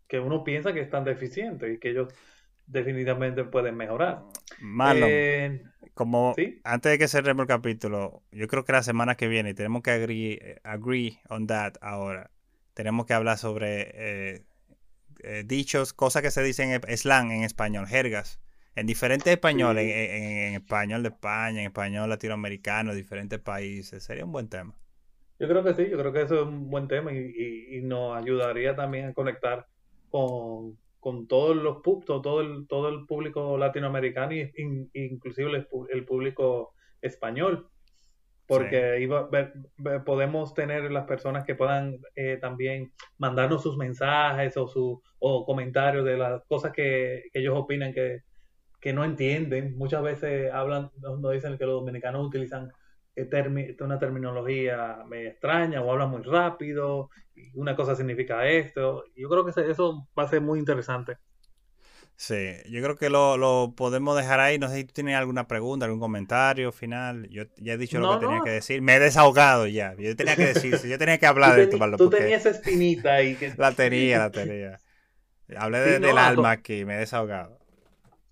que, 0.08 0.20
uno 0.20 0.44
piensa 0.44 0.74
que 0.74 0.82
están 0.82 1.04
deficientes 1.04 1.76
y 1.76 1.80
que 1.80 1.92
ellos 1.92 2.12
definitivamente 2.67 3.43
pueden 3.45 3.75
mejorar. 3.75 4.23
Marlon, 4.60 5.10
eh, 5.12 5.63
como 5.93 6.36
antes 6.63 6.91
de 6.91 6.97
que 6.99 7.08
cerremos 7.08 7.43
el 7.43 7.47
capítulo, 7.47 8.21
yo 8.32 8.47
creo 8.47 8.63
que 8.63 8.73
la 8.73 8.84
semana 8.84 9.15
que 9.15 9.27
viene 9.27 9.53
tenemos 9.53 9.82
que 9.82 9.91
agree, 9.91 10.34
eh, 10.34 10.60
agree 10.63 11.19
on 11.30 11.47
that 11.47 11.73
ahora. 11.82 12.30
Tenemos 12.73 13.06
que 13.08 13.13
hablar 13.13 13.38
sobre 13.38 14.36
eh, 14.36 15.43
dichos, 15.45 15.93
cosas 15.93 16.21
que 16.21 16.30
se 16.30 16.43
dicen 16.43 16.71
en 16.71 16.97
slang 16.97 17.32
en 17.32 17.43
español, 17.43 17.88
jergas, 17.88 18.39
en 18.75 18.86
diferentes 18.86 19.34
españoles, 19.34 19.86
en, 19.86 20.53
español 20.53 21.01
de 21.01 21.10
España, 21.10 21.62
en 21.62 21.67
español 21.67 22.10
latinoamericano, 22.10 22.93
diferentes 22.93 23.39
países. 23.39 24.03
Sería 24.03 24.25
un 24.25 24.32
buen 24.32 24.49
tema. 24.49 24.75
Yo 25.39 25.47
creo 25.47 25.63
que 25.63 25.73
sí, 25.73 25.89
yo 25.89 25.97
creo 25.97 26.13
que 26.13 26.21
eso 26.21 26.36
es 26.36 26.47
un 26.47 26.69
buen 26.69 26.88
tema 26.88 27.12
y 27.12 27.82
nos 27.84 28.15
ayudaría 28.15 28.75
también 28.75 29.08
a 29.08 29.13
conectar 29.13 29.67
con, 30.10 30.77
con 31.08 31.26
todos 31.26 31.56
los 31.56 31.82
todo 31.82 32.41
el, 32.41 32.67
todo 32.67 32.89
el 32.89 33.06
público 33.06 33.58
latinoamericano 33.58 34.34
e 34.34 34.52
inclusive 34.93 35.65
el, 35.89 36.06
público 36.06 36.74
español. 37.02 37.70
Porque 38.46 39.08
podemos 40.06 40.54
tener 40.54 40.91
las 40.91 41.06
personas 41.06 41.46
que 41.46 41.56
puedan 41.56 41.98
eh, 42.13 42.38
también 42.41 42.91
mandarnos 43.17 43.63
sus 43.63 43.78
mensajes 43.78 44.58
o 44.58 44.67
su 44.67 45.02
o 45.20 45.46
comentarios 45.46 46.04
de 46.04 46.17
las 46.17 46.43
cosas 46.43 46.74
que, 46.74 47.30
ellos 47.32 47.56
opinan 47.56 47.93
que, 47.93 48.24
que, 48.82 48.91
no 48.91 49.06
entienden. 49.06 49.78
Muchas 49.78 50.04
veces 50.04 50.52
hablan 50.52 50.91
nos 51.02 51.32
dicen 51.32 51.58
que 51.58 51.65
los 51.65 51.76
dominicanos 51.76 52.28
utilizan 52.28 52.70
una 53.80 53.98
terminología 53.98 55.06
me 55.08 55.28
extraña 55.28 55.82
o 55.82 55.89
habla 55.89 56.06
muy 56.06 56.22
rápido, 56.22 57.10
una 57.54 57.76
cosa 57.76 57.95
significa 57.95 58.47
esto. 58.47 59.06
Yo 59.15 59.30
creo 59.30 59.45
que 59.45 59.71
eso 59.71 60.08
va 60.17 60.23
a 60.23 60.28
ser 60.28 60.41
muy 60.41 60.60
interesante. 60.60 61.17
Sí, 62.19 62.56
yo 62.67 62.82
creo 62.82 62.95
que 62.95 63.12
lo, 63.12 63.73
podemos 63.78 64.17
dejar 64.17 64.39
ahí. 64.39 64.58
No 64.58 64.69
sé 64.69 64.78
si 64.78 64.84
tú 64.86 64.93
tienes 64.93 65.15
alguna 65.15 65.47
pregunta, 65.47 65.86
algún 65.86 66.00
comentario 66.00 66.71
final. 66.71 67.30
Yo 67.30 67.43
ya 67.58 67.73
he 67.73 67.78
dicho 67.78 68.00
lo 68.00 68.19
que 68.19 68.26
tenía 68.26 68.41
que 68.43 68.50
decir. 68.50 68.82
Me 68.82 68.95
he 68.95 69.00
desahogado 69.00 69.67
ya. 69.67 69.93
Yo 70.00 70.15
tenía 70.15 70.36
que 70.36 70.47
decir, 70.47 70.76
yo 70.89 70.97
tenía 70.97 71.19
que 71.19 71.28
hablar 71.28 71.56
de 71.56 71.63
esto. 71.63 71.78
Tú 71.95 72.10
tenías 72.10 72.45
espinita 72.47 73.13
ahí. 73.13 73.36
Que... 73.36 73.54
La 73.58 73.71
tenía, 73.71 74.17
la 74.17 74.32
tenía. 74.32 74.80
Hablé 75.56 76.00
del 76.00 76.17
alma 76.17 76.52
aquí, 76.52 76.86
me 76.86 76.95
he 76.95 77.00
desahogado. 77.00 77.57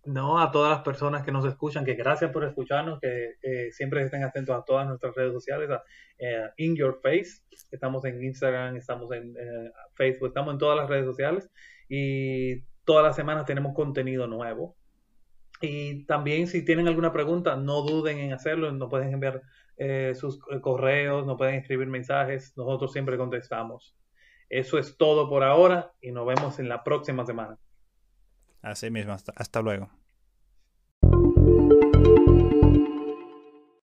No, 0.05 0.39
a 0.39 0.51
todas 0.51 0.69
las 0.69 0.81
personas 0.81 1.23
que 1.23 1.31
nos 1.31 1.45
escuchan, 1.45 1.83
que 1.83 1.95
gracias 1.95 2.31
por 2.31 2.43
escucharnos, 2.43 2.99
que 2.99 3.71
siempre 3.71 4.03
estén 4.03 4.23
atentos 4.23 4.55
a 4.55 4.63
todas 4.63 4.87
nuestras 4.87 5.15
redes 5.15 5.33
sociales, 5.33 5.67
eh, 6.19 6.47
In 6.57 6.75
Your 6.75 6.99
Face, 7.01 7.41
estamos 7.71 8.05
en 8.05 8.23
Instagram, 8.23 8.75
estamos 8.75 9.11
en 9.11 9.35
eh, 9.35 9.71
Facebook, 9.95 10.27
estamos 10.27 10.53
en 10.53 10.59
todas 10.59 10.77
las 10.77 10.87
redes 10.87 11.05
sociales 11.05 11.49
y 11.89 12.61
todas 12.83 13.03
las 13.03 13.15
semanas 13.15 13.45
tenemos 13.45 13.73
contenido 13.73 14.27
nuevo. 14.27 14.75
Y 15.61 16.05
también 16.05 16.47
si 16.47 16.63
tienen 16.63 16.87
alguna 16.87 17.11
pregunta, 17.11 17.55
no 17.55 17.81
duden 17.81 18.19
en 18.19 18.33
hacerlo, 18.33 18.71
nos 18.71 18.89
pueden 18.89 19.11
enviar 19.11 19.41
eh, 19.77 20.13
sus 20.15 20.39
correos, 20.61 21.25
nos 21.25 21.37
pueden 21.37 21.55
escribir 21.55 21.87
mensajes, 21.87 22.53
nosotros 22.55 22.91
siempre 22.91 23.17
contestamos. 23.17 23.95
Eso 24.49 24.77
es 24.77 24.97
todo 24.97 25.27
por 25.27 25.43
ahora 25.43 25.93
y 25.99 26.11
nos 26.11 26.27
vemos 26.27 26.59
en 26.59 26.69
la 26.69 26.83
próxima 26.83 27.25
semana. 27.25 27.57
Así 28.65 28.89
mismo, 28.91 29.13
hasta, 29.13 29.31
hasta 29.37 29.61
luego. 29.61 29.89